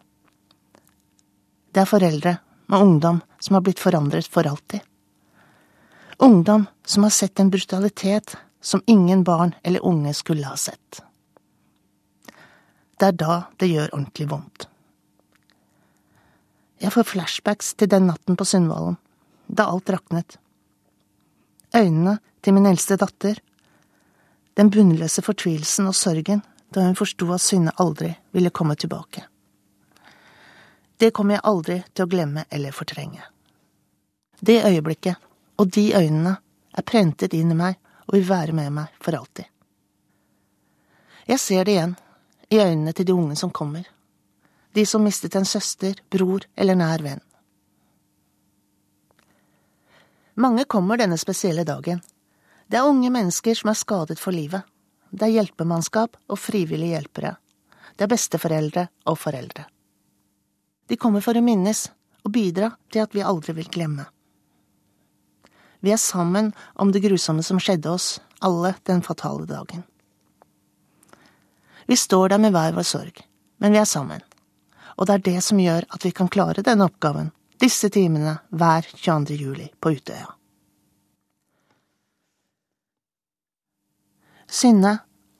Det 1.73 1.85
er 1.85 1.89
foreldre 1.89 2.39
med 2.69 2.81
ungdom 2.81 3.21
som 3.41 3.55
har 3.55 3.65
blitt 3.65 3.81
forandret 3.81 4.29
for 4.29 4.47
alltid. 4.47 4.81
Ungdom 6.19 6.67
som 6.85 7.03
har 7.03 7.11
sett 7.11 7.41
en 7.41 7.51
brutalitet 7.51 8.37
som 8.61 8.83
ingen 8.87 9.25
barn 9.25 9.55
eller 9.63 9.85
unge 9.87 10.15
skulle 10.15 10.47
ha 10.47 10.57
sett. 10.57 11.03
Det 12.99 13.07
er 13.07 13.15
da 13.15 13.35
det 13.57 13.71
gjør 13.71 13.93
ordentlig 13.95 14.27
vondt. 14.31 14.67
Jeg 16.83 16.95
får 16.95 17.07
flashbacks 17.11 17.73
til 17.79 17.91
den 17.91 18.09
natten 18.11 18.37
på 18.39 18.47
Sundvolden, 18.47 18.99
da 19.47 19.69
alt 19.71 19.91
raknet. 19.91 20.39
Øynene 21.75 22.19
til 22.43 22.55
min 22.55 22.67
eldste 22.67 22.99
datter, 22.99 23.39
den 24.59 24.71
bunnløse 24.75 25.23
fortvilelsen 25.23 25.87
og 25.87 25.95
sorgen 25.95 26.43
da 26.75 26.85
hun 26.85 26.99
forsto 26.99 27.31
at 27.35 27.43
Synne 27.43 27.75
aldri 27.79 28.11
ville 28.35 28.51
komme 28.51 28.75
tilbake. 28.75 29.28
Det 30.99 31.11
kommer 31.15 31.39
jeg 31.39 31.47
aldri 31.47 31.77
til 31.95 32.05
å 32.05 32.11
glemme 32.11 32.45
eller 32.51 32.75
fortrenge. 32.75 33.23
Det 34.41 34.65
øyeblikket 34.67 35.29
og 35.59 35.71
de 35.75 35.93
øynene 35.95 36.35
er 36.75 36.87
prentet 36.87 37.35
inn 37.39 37.53
i 37.55 37.59
meg 37.59 37.79
og 38.09 38.17
vil 38.17 38.27
være 38.27 38.57
med 38.57 38.73
meg 38.81 38.99
for 39.03 39.15
alltid. 39.15 39.47
Jeg 41.29 41.39
ser 41.39 41.65
det 41.65 41.77
igjen 41.77 41.95
i 42.51 42.59
øynene 42.59 42.95
til 42.97 43.07
de 43.07 43.15
unge 43.15 43.37
som 43.37 43.53
kommer, 43.55 43.87
de 44.75 44.85
som 44.87 45.05
mistet 45.05 45.37
en 45.37 45.47
søster, 45.47 46.01
bror 46.11 46.47
eller 46.57 46.79
nær 46.79 47.03
venn. 47.05 47.23
Mange 50.39 50.65
kommer 50.65 50.99
denne 50.99 51.19
spesielle 51.19 51.67
dagen. 51.67 52.03
Det 52.67 52.79
er 52.79 52.87
unge 52.87 53.11
mennesker 53.11 53.59
som 53.59 53.71
er 53.71 53.79
skadet 53.79 54.19
for 54.19 54.35
livet. 54.35 54.63
Det 55.11 55.27
er 55.27 55.35
hjelpemannskap 55.39 56.19
og 56.29 56.39
frivillige 56.39 56.95
hjelpere. 56.95 57.35
Det 57.97 58.07
er 58.07 58.13
besteforeldre 58.13 58.89
og 59.11 59.19
foreldre. 59.19 59.67
De 60.89 60.97
kommer 60.97 61.25
for 61.25 61.37
å 61.37 61.45
minnes 61.45 61.87
og 62.25 62.33
bidra 62.33 62.73
til 62.93 63.05
at 63.05 63.15
vi 63.17 63.25
aldri 63.25 63.55
vil 63.57 63.69
glemme. 63.73 64.07
Vi 65.81 65.93
er 65.95 66.01
sammen 66.03 66.51
om 66.75 66.91
det 66.93 67.05
grusomme 67.05 67.45
som 67.47 67.61
skjedde 67.63 67.93
oss 67.93 68.19
alle 68.43 68.75
den 68.89 69.03
fatale 69.03 69.47
dagen. 69.47 69.85
Vi 71.87 71.97
står 71.97 72.35
der 72.35 72.43
med 72.43 72.53
hver 72.53 72.75
vår 72.77 72.85
sorg, 72.85 73.21
men 73.59 73.73
vi 73.73 73.81
er 73.81 73.89
sammen. 73.89 74.25
Og 74.99 75.07
det 75.07 75.15
er 75.15 75.27
det 75.29 75.45
som 75.47 75.61
gjør 75.63 75.87
at 75.95 76.05
vi 76.05 76.13
kan 76.13 76.29
klare 76.29 76.65
denne 76.67 76.89
oppgaven, 76.89 77.31
disse 77.63 77.89
timene 77.95 78.39
hver 78.51 78.87
22. 78.97 79.39
juli 79.39 79.71
på 79.81 79.95
Utøya. 79.95 80.27
Synne 84.49 84.95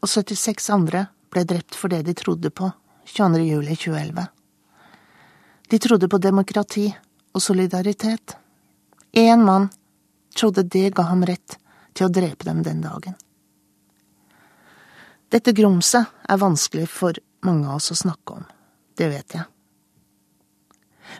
og 0.05 0.11
76 0.13 0.69
andre 0.71 1.07
ble 1.33 1.45
drept 1.49 1.77
for 1.77 1.93
det 1.93 2.05
de 2.07 2.15
trodde 2.17 2.51
på 2.53 2.71
22. 3.09 3.45
juli 3.49 3.77
2011. 3.77 4.29
De 5.69 5.79
trodde 5.79 6.09
på 6.09 6.19
demokrati 6.19 6.87
og 7.33 7.43
solidaritet. 7.43 8.37
Én 9.13 9.45
mann 9.45 9.69
trodde 10.37 10.63
det 10.63 10.91
ga 10.97 11.03
ham 11.11 11.25
rett 11.27 11.59
til 11.93 12.07
å 12.07 12.13
drepe 12.13 12.47
dem 12.49 12.63
den 12.63 12.81
dagen. 12.81 13.17
Dette 15.29 15.53
grumset 15.53 16.09
er 16.25 16.41
vanskelig 16.41 16.87
for 16.89 17.19
mange 17.45 17.69
av 17.69 17.83
oss 17.83 17.91
å 17.93 17.99
snakke 18.01 18.39
om, 18.39 18.47
det 18.97 19.11
vet 19.13 19.35
jeg. 19.37 19.45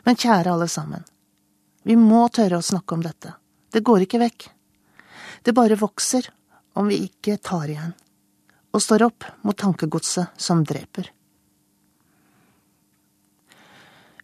Men 0.05 0.17
kjære 0.17 0.53
alle 0.53 0.67
sammen, 0.71 1.05
vi 1.85 1.97
må 1.99 2.23
tørre 2.33 2.57
å 2.57 2.65
snakke 2.65 2.97
om 2.97 3.05
dette, 3.05 3.35
det 3.69 3.85
går 3.85 4.07
ikke 4.07 4.23
vekk. 4.23 4.49
Det 5.45 5.53
bare 5.53 5.77
vokser 5.77 6.25
om 6.73 6.89
vi 6.89 7.03
ikke 7.05 7.37
tar 7.37 7.69
igjen, 7.69 7.93
og 8.73 8.81
står 8.81 9.05
opp 9.11 9.29
mot 9.45 9.57
tankegodset 9.57 10.33
som 10.41 10.65
dreper. 10.65 11.11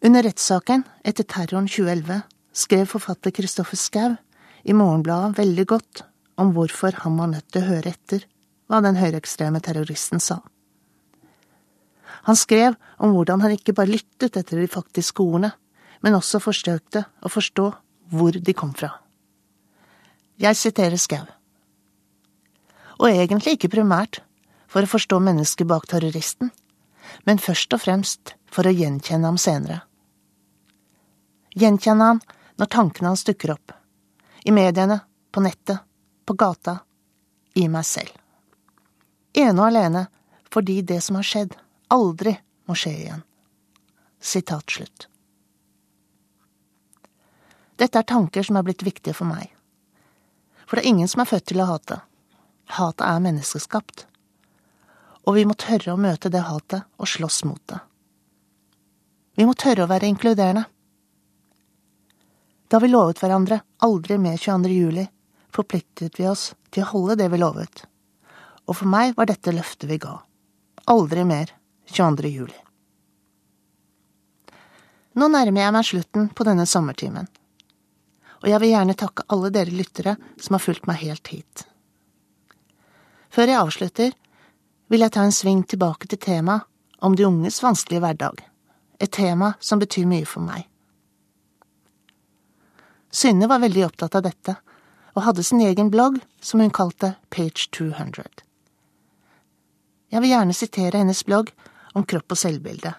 Under 0.03 0.23
rettssaken 0.23 0.83
etter 1.03 1.23
terroren 1.23 1.67
2011 1.67 2.21
skrev 2.53 2.85
forfatter 2.89 3.31
Kristoffer 3.31 3.79
Schou 3.79 4.15
i 4.63 4.73
Morgenbladet 4.73 5.37
veldig 5.37 5.65
godt 5.69 6.03
om 6.41 6.51
hvorfor 6.55 6.97
han 7.03 7.15
var 7.19 7.31
nødt 7.31 7.47
til 7.51 7.63
å 7.63 7.69
høre 7.69 7.93
etter 7.93 8.25
hva 8.67 8.81
den 8.83 8.97
høyreekstreme 8.99 9.61
terroristen 9.63 10.19
sa. 10.19 10.41
Han 12.25 12.35
skrev 12.35 12.75
om 12.97 13.13
hvordan 13.13 13.43
han 13.45 13.53
ikke 13.55 13.75
bare 13.77 13.93
lyttet 13.93 14.35
etter 14.35 14.59
de 14.59 14.67
faktiske 14.67 15.21
ordene, 15.21 15.53
men 16.01 16.17
også 16.17 16.41
forsøkte 16.43 17.05
å 17.21 17.31
forstå 17.31 17.69
hvor 18.11 18.35
de 18.35 18.53
kom 18.57 18.73
fra. 18.75 18.91
Jeg 20.41 20.57
siterer 20.59 20.99
Skau. 20.99 21.23
Og 22.99 23.07
egentlig 23.11 23.55
ikke 23.55 23.71
primært 23.77 24.21
for 24.67 24.83
å 24.83 24.89
forstå 24.89 25.21
mennesket 25.23 25.67
bak 25.69 25.87
terroristen, 25.87 26.51
men 27.23 27.41
først 27.41 27.73
og 27.73 27.83
fremst 27.83 28.35
for 28.51 28.67
å 28.67 28.73
gjenkjenne 28.73 29.27
ham 29.27 29.39
senere. 29.41 29.81
Gjenkjenne 31.55 32.11
ham 32.11 32.21
når 32.59 32.71
tankene 32.71 33.13
hans 33.13 33.25
dukker 33.27 33.55
opp. 33.55 33.71
I 34.45 34.53
mediene, 34.53 34.99
på 35.31 35.41
nettet, 35.43 35.81
på 36.25 36.35
gata, 36.37 36.79
i 37.55 37.67
meg 37.71 37.87
selv 37.87 38.21
ene 39.35 39.61
og 39.61 39.67
alene 39.67 40.05
fordi 40.53 40.81
det 40.81 41.01
som 41.03 41.17
har 41.19 41.27
skjedd, 41.27 41.55
aldri 41.91 42.35
må 42.65 42.75
skje 42.79 42.93
igjen. 42.93 43.23
Sitat 44.21 44.71
slutt. 44.71 45.07
Dette 47.75 47.99
er 47.99 48.07
tanker 48.07 48.45
som 48.47 48.55
er 48.55 48.63
blitt 48.63 48.85
viktige 48.87 49.17
for 49.17 49.27
meg. 49.27 49.49
For 50.65 50.77
det 50.77 50.85
er 50.85 50.93
ingen 50.93 51.11
som 51.11 51.21
er 51.21 51.29
født 51.29 51.49
til 51.51 51.59
å 51.59 51.67
hate. 51.67 51.99
Hatet 52.77 53.03
er 53.03 53.25
menneskeskapt. 53.25 54.05
Og 55.25 55.37
vi 55.37 55.45
må 55.45 55.55
tørre 55.57 55.93
å 55.93 55.99
møte 55.99 56.29
det 56.29 56.43
hatet 56.45 56.85
og 57.01 57.09
slåss 57.09 57.43
mot 57.49 57.61
det. 57.71 57.79
Vi 59.35 59.47
må 59.47 59.55
tørre 59.57 59.85
å 59.85 59.91
være 59.91 60.07
inkluderende. 60.07 60.63
Da 62.69 62.79
vi 62.81 62.89
lovet 62.89 63.19
hverandre 63.21 63.59
aldri 63.85 64.19
mer 64.21 64.37
22. 64.37 64.71
juli, 64.71 65.09
forpliktet 65.53 66.19
vi 66.19 66.29
oss 66.29 66.53
til 66.71 66.85
å 66.85 66.91
holde 66.93 67.19
det 67.19 67.29
vi 67.33 67.41
lovet 67.41 67.85
og 68.65 68.77
for 68.79 68.89
meg 68.89 69.15
var 69.17 69.29
dette 69.29 69.53
løftet 69.53 69.89
vi 69.89 69.99
ga. 70.01 70.17
Aldri 70.91 71.25
mer 71.27 71.53
22. 71.91 72.31
juli. 72.33 72.57
Nå 75.15 75.29
nærmer 75.31 75.63
jeg 75.63 75.73
meg 75.75 75.87
slutten 75.87 76.29
på 76.35 76.47
denne 76.47 76.65
sommertimen. 76.67 77.27
og 78.43 78.51
jeg 78.51 78.59
vil 78.61 78.69
gjerne 78.69 78.93
takke 78.93 79.23
alle 79.33 79.49
dere 79.49 79.71
lyttere 79.73 80.11
som 80.37 80.53
har 80.53 80.61
fulgt 80.61 80.85
meg 80.85 80.99
helt 81.01 81.27
hit. 81.27 81.63
Før 83.33 83.49
jeg 83.49 83.57
avslutter, 83.57 84.11
vil 84.87 85.01
jeg 85.01 85.13
ta 85.15 85.25
en 85.25 85.33
sving 85.33 85.63
tilbake 85.63 86.07
til 86.07 86.21
temaet 86.21 86.67
om 87.05 87.15
de 87.15 87.25
unges 87.27 87.61
vanskelige 87.63 88.01
hverdag, 88.01 88.39
et 88.99 89.11
tema 89.11 89.53
som 89.59 89.81
betyr 89.81 90.07
mye 90.09 90.25
for 90.29 90.45
meg. 90.45 90.65
Synne 93.15 93.47
var 93.47 93.61
veldig 93.63 93.85
opptatt 93.85 94.15
av 94.17 94.25
dette, 94.25 94.55
og 95.15 95.23
hadde 95.23 95.43
sin 95.47 95.61
egen 95.63 95.91
blogg 95.91 96.17
som 96.43 96.59
hun 96.59 96.73
kalte 96.73 97.13
Page 97.31 97.69
200. 97.71 98.25
Jeg 100.11 100.21
vil 100.21 100.31
gjerne 100.33 100.55
sitere 100.55 100.99
hennes 100.99 101.23
blogg 101.27 101.53
om 101.95 102.03
kropp 102.03 102.35
og 102.35 102.39
selvbilde, 102.39 102.91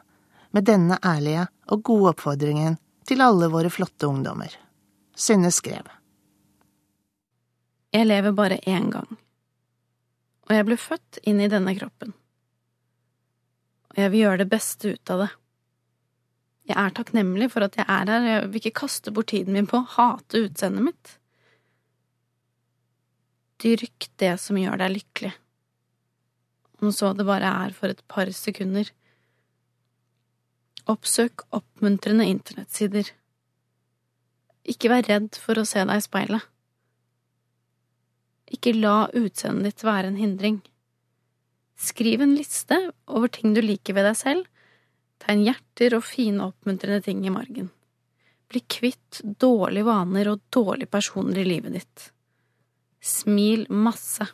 med 0.57 0.64
denne 0.64 0.96
ærlige 1.05 1.46
og 1.72 1.83
gode 1.85 2.14
oppfordringen 2.14 2.79
til 3.07 3.22
alle 3.22 3.51
våre 3.53 3.70
flotte 3.70 4.09
ungdommer. 4.09 4.51
Synne 5.16 5.53
skrev. 5.53 5.85
Jeg 7.92 8.09
lever 8.09 8.33
bare 8.37 8.59
én 8.66 8.90
gang, 8.92 9.18
og 10.46 10.54
jeg 10.54 10.66
ble 10.68 10.78
født 10.78 11.18
inn 11.26 11.42
i 11.42 11.50
denne 11.50 11.74
kroppen. 11.78 12.14
Og 13.92 14.00
jeg 14.02 14.12
vil 14.12 14.26
gjøre 14.26 14.44
det 14.44 14.52
beste 14.52 14.92
ut 14.94 15.12
av 15.12 15.24
det. 15.24 15.30
Jeg 16.66 16.78
er 16.82 16.94
takknemlig 16.94 17.48
for 17.52 17.66
at 17.66 17.78
jeg 17.78 17.87
er 17.87 18.11
her, 18.11 18.20
og 18.20 18.28
jeg 18.28 18.46
vil 18.50 18.61
ikke 18.62 18.80
kaste 18.82 19.12
bort 19.14 19.30
tiden 19.30 19.54
min 19.54 19.68
på 19.70 19.80
å 19.80 19.88
hate 19.96 20.46
utseendet 20.48 20.87
mitt. 20.88 21.12
Dyrk 23.62 24.09
det 24.20 24.35
som 24.42 24.59
gjør 24.61 24.82
deg 24.82 24.96
lykkelig, 24.98 25.32
om 26.82 26.90
så 26.92 27.12
det 27.16 27.24
bare 27.24 27.52
er 27.64 27.76
for 27.76 27.94
et 27.94 28.02
par 28.11 28.28
sekunder. 28.37 28.90
Oppsøk 30.92 31.46
oppmuntrende 31.56 32.26
internettsider. 32.28 33.09
Ikke 34.66 34.90
vær 34.92 35.06
redd 35.09 35.38
for 35.40 35.59
å 35.59 35.64
se 35.66 35.82
deg 35.87 36.02
i 36.02 36.04
speilet. 36.04 36.44
Ikke 38.52 38.74
la 38.76 39.06
utseendet 39.16 39.72
ditt 39.72 39.87
være 39.87 40.12
en 40.12 40.20
hindring. 40.20 40.61
Skriv 41.76 42.22
en 42.22 42.37
liste 42.37 42.78
over 43.06 43.28
ting 43.32 43.54
du 43.56 43.61
liker 43.64 43.96
ved 43.96 44.06
deg 44.06 44.18
selv, 44.18 44.46
tegn 45.22 45.44
hjerter 45.48 45.96
og 45.98 46.04
fine, 46.06 46.46
oppmuntrende 46.46 47.02
ting 47.04 47.24
i 47.26 47.32
margen. 47.32 47.70
Bli 48.46 48.62
kvitt 48.70 49.20
dårlige 49.42 49.88
vaner 49.88 50.30
og 50.30 50.44
dårlige 50.54 50.92
personer 50.92 51.42
i 51.42 51.46
livet 51.48 51.74
ditt. 51.74 52.11
Smil 53.02 53.66
masse. 53.70 54.26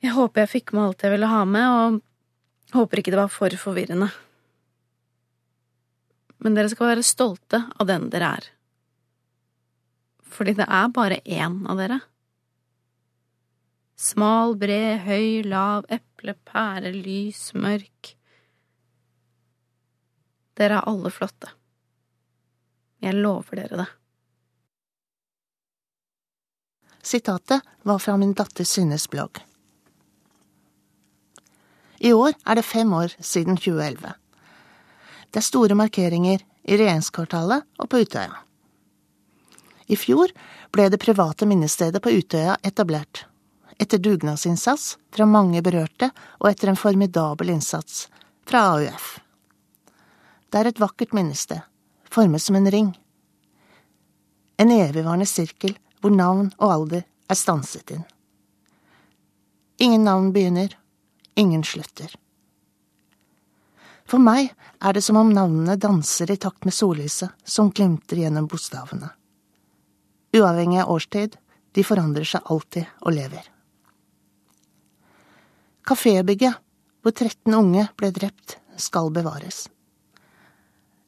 Jeg 0.00 0.14
håper 0.16 0.44
jeg 0.44 0.52
fikk 0.54 0.72
med 0.72 0.86
alt 0.86 1.04
jeg 1.04 1.12
ville 1.12 1.28
ha 1.28 1.42
med, 1.44 1.66
og 1.68 2.76
håper 2.78 3.02
ikke 3.02 3.12
det 3.12 3.20
var 3.20 3.32
for 3.32 3.58
forvirrende. 3.60 4.08
Men 6.40 6.56
dere 6.56 6.70
skal 6.72 6.94
være 6.94 7.04
stolte 7.04 7.66
av 7.76 7.90
den 7.90 8.08
dere 8.12 8.30
er. 8.38 8.48
Fordi 10.30 10.54
det 10.58 10.66
er 10.68 10.94
bare 10.94 11.20
én 11.26 11.60
av 11.68 11.80
dere. 11.80 12.00
Smal, 14.00 14.54
bred, 14.56 15.02
høy, 15.04 15.42
lav, 15.44 15.84
eple, 15.92 16.36
pære, 16.48 16.92
lys, 16.94 17.50
mørk. 17.52 18.14
Dere 20.56 20.78
er 20.78 20.88
alle 20.88 21.12
flotte. 21.12 21.50
Jeg 23.00 23.16
lover 23.16 23.60
dere 23.60 23.82
det. 23.82 23.88
Sitatet 27.02 27.64
var 27.88 27.98
fra 27.98 28.16
min 28.20 28.34
datter 28.36 28.64
Synnes 28.68 29.06
blogg. 29.08 29.40
I 32.00 32.12
år 32.16 32.32
er 32.48 32.56
det 32.56 32.64
fem 32.64 32.92
år 32.96 33.12
siden 33.20 33.56
2011. 33.60 34.12
Det 35.30 35.40
er 35.40 35.44
store 35.44 35.76
markeringer 35.76 36.40
i 36.40 36.76
regjeringskvartalet 36.76 37.66
og 37.80 37.88
på 37.92 38.00
Utøya. 38.04 38.40
I 39.90 39.96
fjor 39.98 40.30
ble 40.70 40.86
det 40.92 41.00
private 41.02 41.48
minnestedet 41.50 42.02
på 42.02 42.12
Utøya 42.14 42.54
etablert, 42.62 43.24
etter 43.74 43.98
dugnadsinnsats 43.98 44.92
fra 45.10 45.26
mange 45.26 45.62
berørte 45.66 46.12
og 46.38 46.46
etter 46.52 46.70
en 46.70 46.78
formidabel 46.78 47.50
innsats 47.56 48.04
fra 48.46 48.62
AUF. 48.76 49.16
Det 50.50 50.60
er 50.60 50.70
et 50.70 50.82
vakkert 50.82 51.14
minnested, 51.16 51.58
formet 52.06 52.42
som 52.42 52.58
en 52.58 52.70
ring. 52.70 52.94
En 54.62 54.70
evigvarende 54.70 55.26
sirkel 55.26 55.74
hvor 56.00 56.14
navn 56.14 56.52
og 56.58 56.72
alder 56.74 57.04
er 57.30 57.38
stanset 57.38 57.90
inn. 57.94 58.06
Ingen 59.80 60.04
navn 60.04 60.32
begynner, 60.34 60.74
ingen 61.34 61.64
slutter. 61.64 62.12
For 64.06 64.22
meg 64.22 64.50
er 64.82 64.94
det 64.94 65.02
som 65.06 65.18
om 65.18 65.30
navnene 65.34 65.78
danser 65.78 66.30
i 66.30 66.38
takt 66.38 66.66
med 66.66 66.74
sollyset 66.74 67.30
som 67.46 67.70
glimter 67.74 68.22
gjennom 68.22 68.46
bokstavene. 68.50 69.16
Uavhengig 70.32 70.82
av 70.82 70.90
årstid, 70.90 71.36
de 71.72 71.84
forandrer 71.84 72.26
seg 72.26 72.46
alltid 72.50 72.86
og 73.00 73.14
lever. 73.14 73.46
Kafébygget, 75.86 76.54
hvor 77.02 77.14
13 77.14 77.54
unge 77.54 77.88
ble 77.98 78.10
drept, 78.14 78.58
skal 78.76 79.10
bevares. 79.10 79.68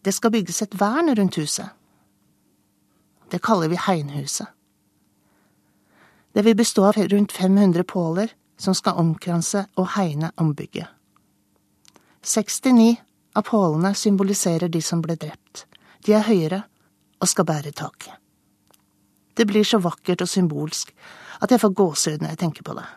Det 0.03 0.15
skal 0.15 0.33
bygges 0.35 0.63
et 0.63 0.75
vern 0.81 1.13
rundt 1.15 1.39
huset. 1.39 1.71
Det 3.31 3.41
kaller 3.43 3.71
vi 3.71 3.79
Hegnhuset. 3.79 4.49
Det 6.33 6.43
vil 6.43 6.57
bestå 6.57 6.85
av 6.89 6.97
rundt 6.97 7.33
500 7.33 7.85
påler 7.85 8.33
som 8.59 8.75
skal 8.75 8.99
omkranse 8.99 9.67
og 9.77 9.89
hegne 9.97 10.33
om 10.37 10.55
bygget. 10.55 10.89
69 12.23 12.97
av 13.35 13.43
pålene 13.43 13.95
symboliserer 13.95 14.69
de 14.69 14.83
som 14.83 15.03
ble 15.03 15.17
drept. 15.17 15.67
De 16.07 16.15
er 16.17 16.27
høyere 16.27 16.63
og 17.21 17.29
skal 17.29 17.47
bære 17.47 17.73
taket. 17.77 18.22
Det 19.35 19.47
blir 19.49 19.65
så 19.65 19.81
vakkert 19.83 20.25
og 20.25 20.29
symbolsk 20.29 20.93
at 21.43 21.51
jeg 21.51 21.63
får 21.63 21.77
gåsehud 21.79 22.23
når 22.23 22.35
jeg 22.35 22.43
tenker 22.43 22.67
på 22.67 22.75
det. 22.79 22.89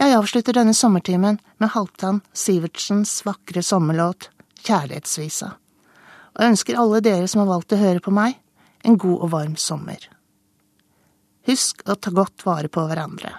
Jeg 0.00 0.16
avslutter 0.16 0.56
denne 0.56 0.72
sommertimen 0.74 1.36
med 1.60 1.72
Halvdan 1.74 2.22
Sivertsens 2.32 3.18
vakre 3.26 3.62
sommerlåt 3.62 4.30
Kjærlighetsvisa, 4.64 5.50
og 6.36 6.46
ønsker 6.46 6.78
alle 6.80 7.02
dere 7.04 7.28
som 7.28 7.42
har 7.42 7.50
valgt 7.50 7.74
å 7.76 7.80
høre 7.80 8.00
på 8.04 8.12
meg, 8.14 8.38
en 8.84 8.96
god 8.96 9.26
og 9.26 9.32
varm 9.34 9.58
sommer. 9.60 10.00
Husk 11.48 11.84
å 11.88 11.96
ta 12.00 12.12
godt 12.16 12.46
vare 12.46 12.72
på 12.72 12.84
hverandre. 12.88 13.32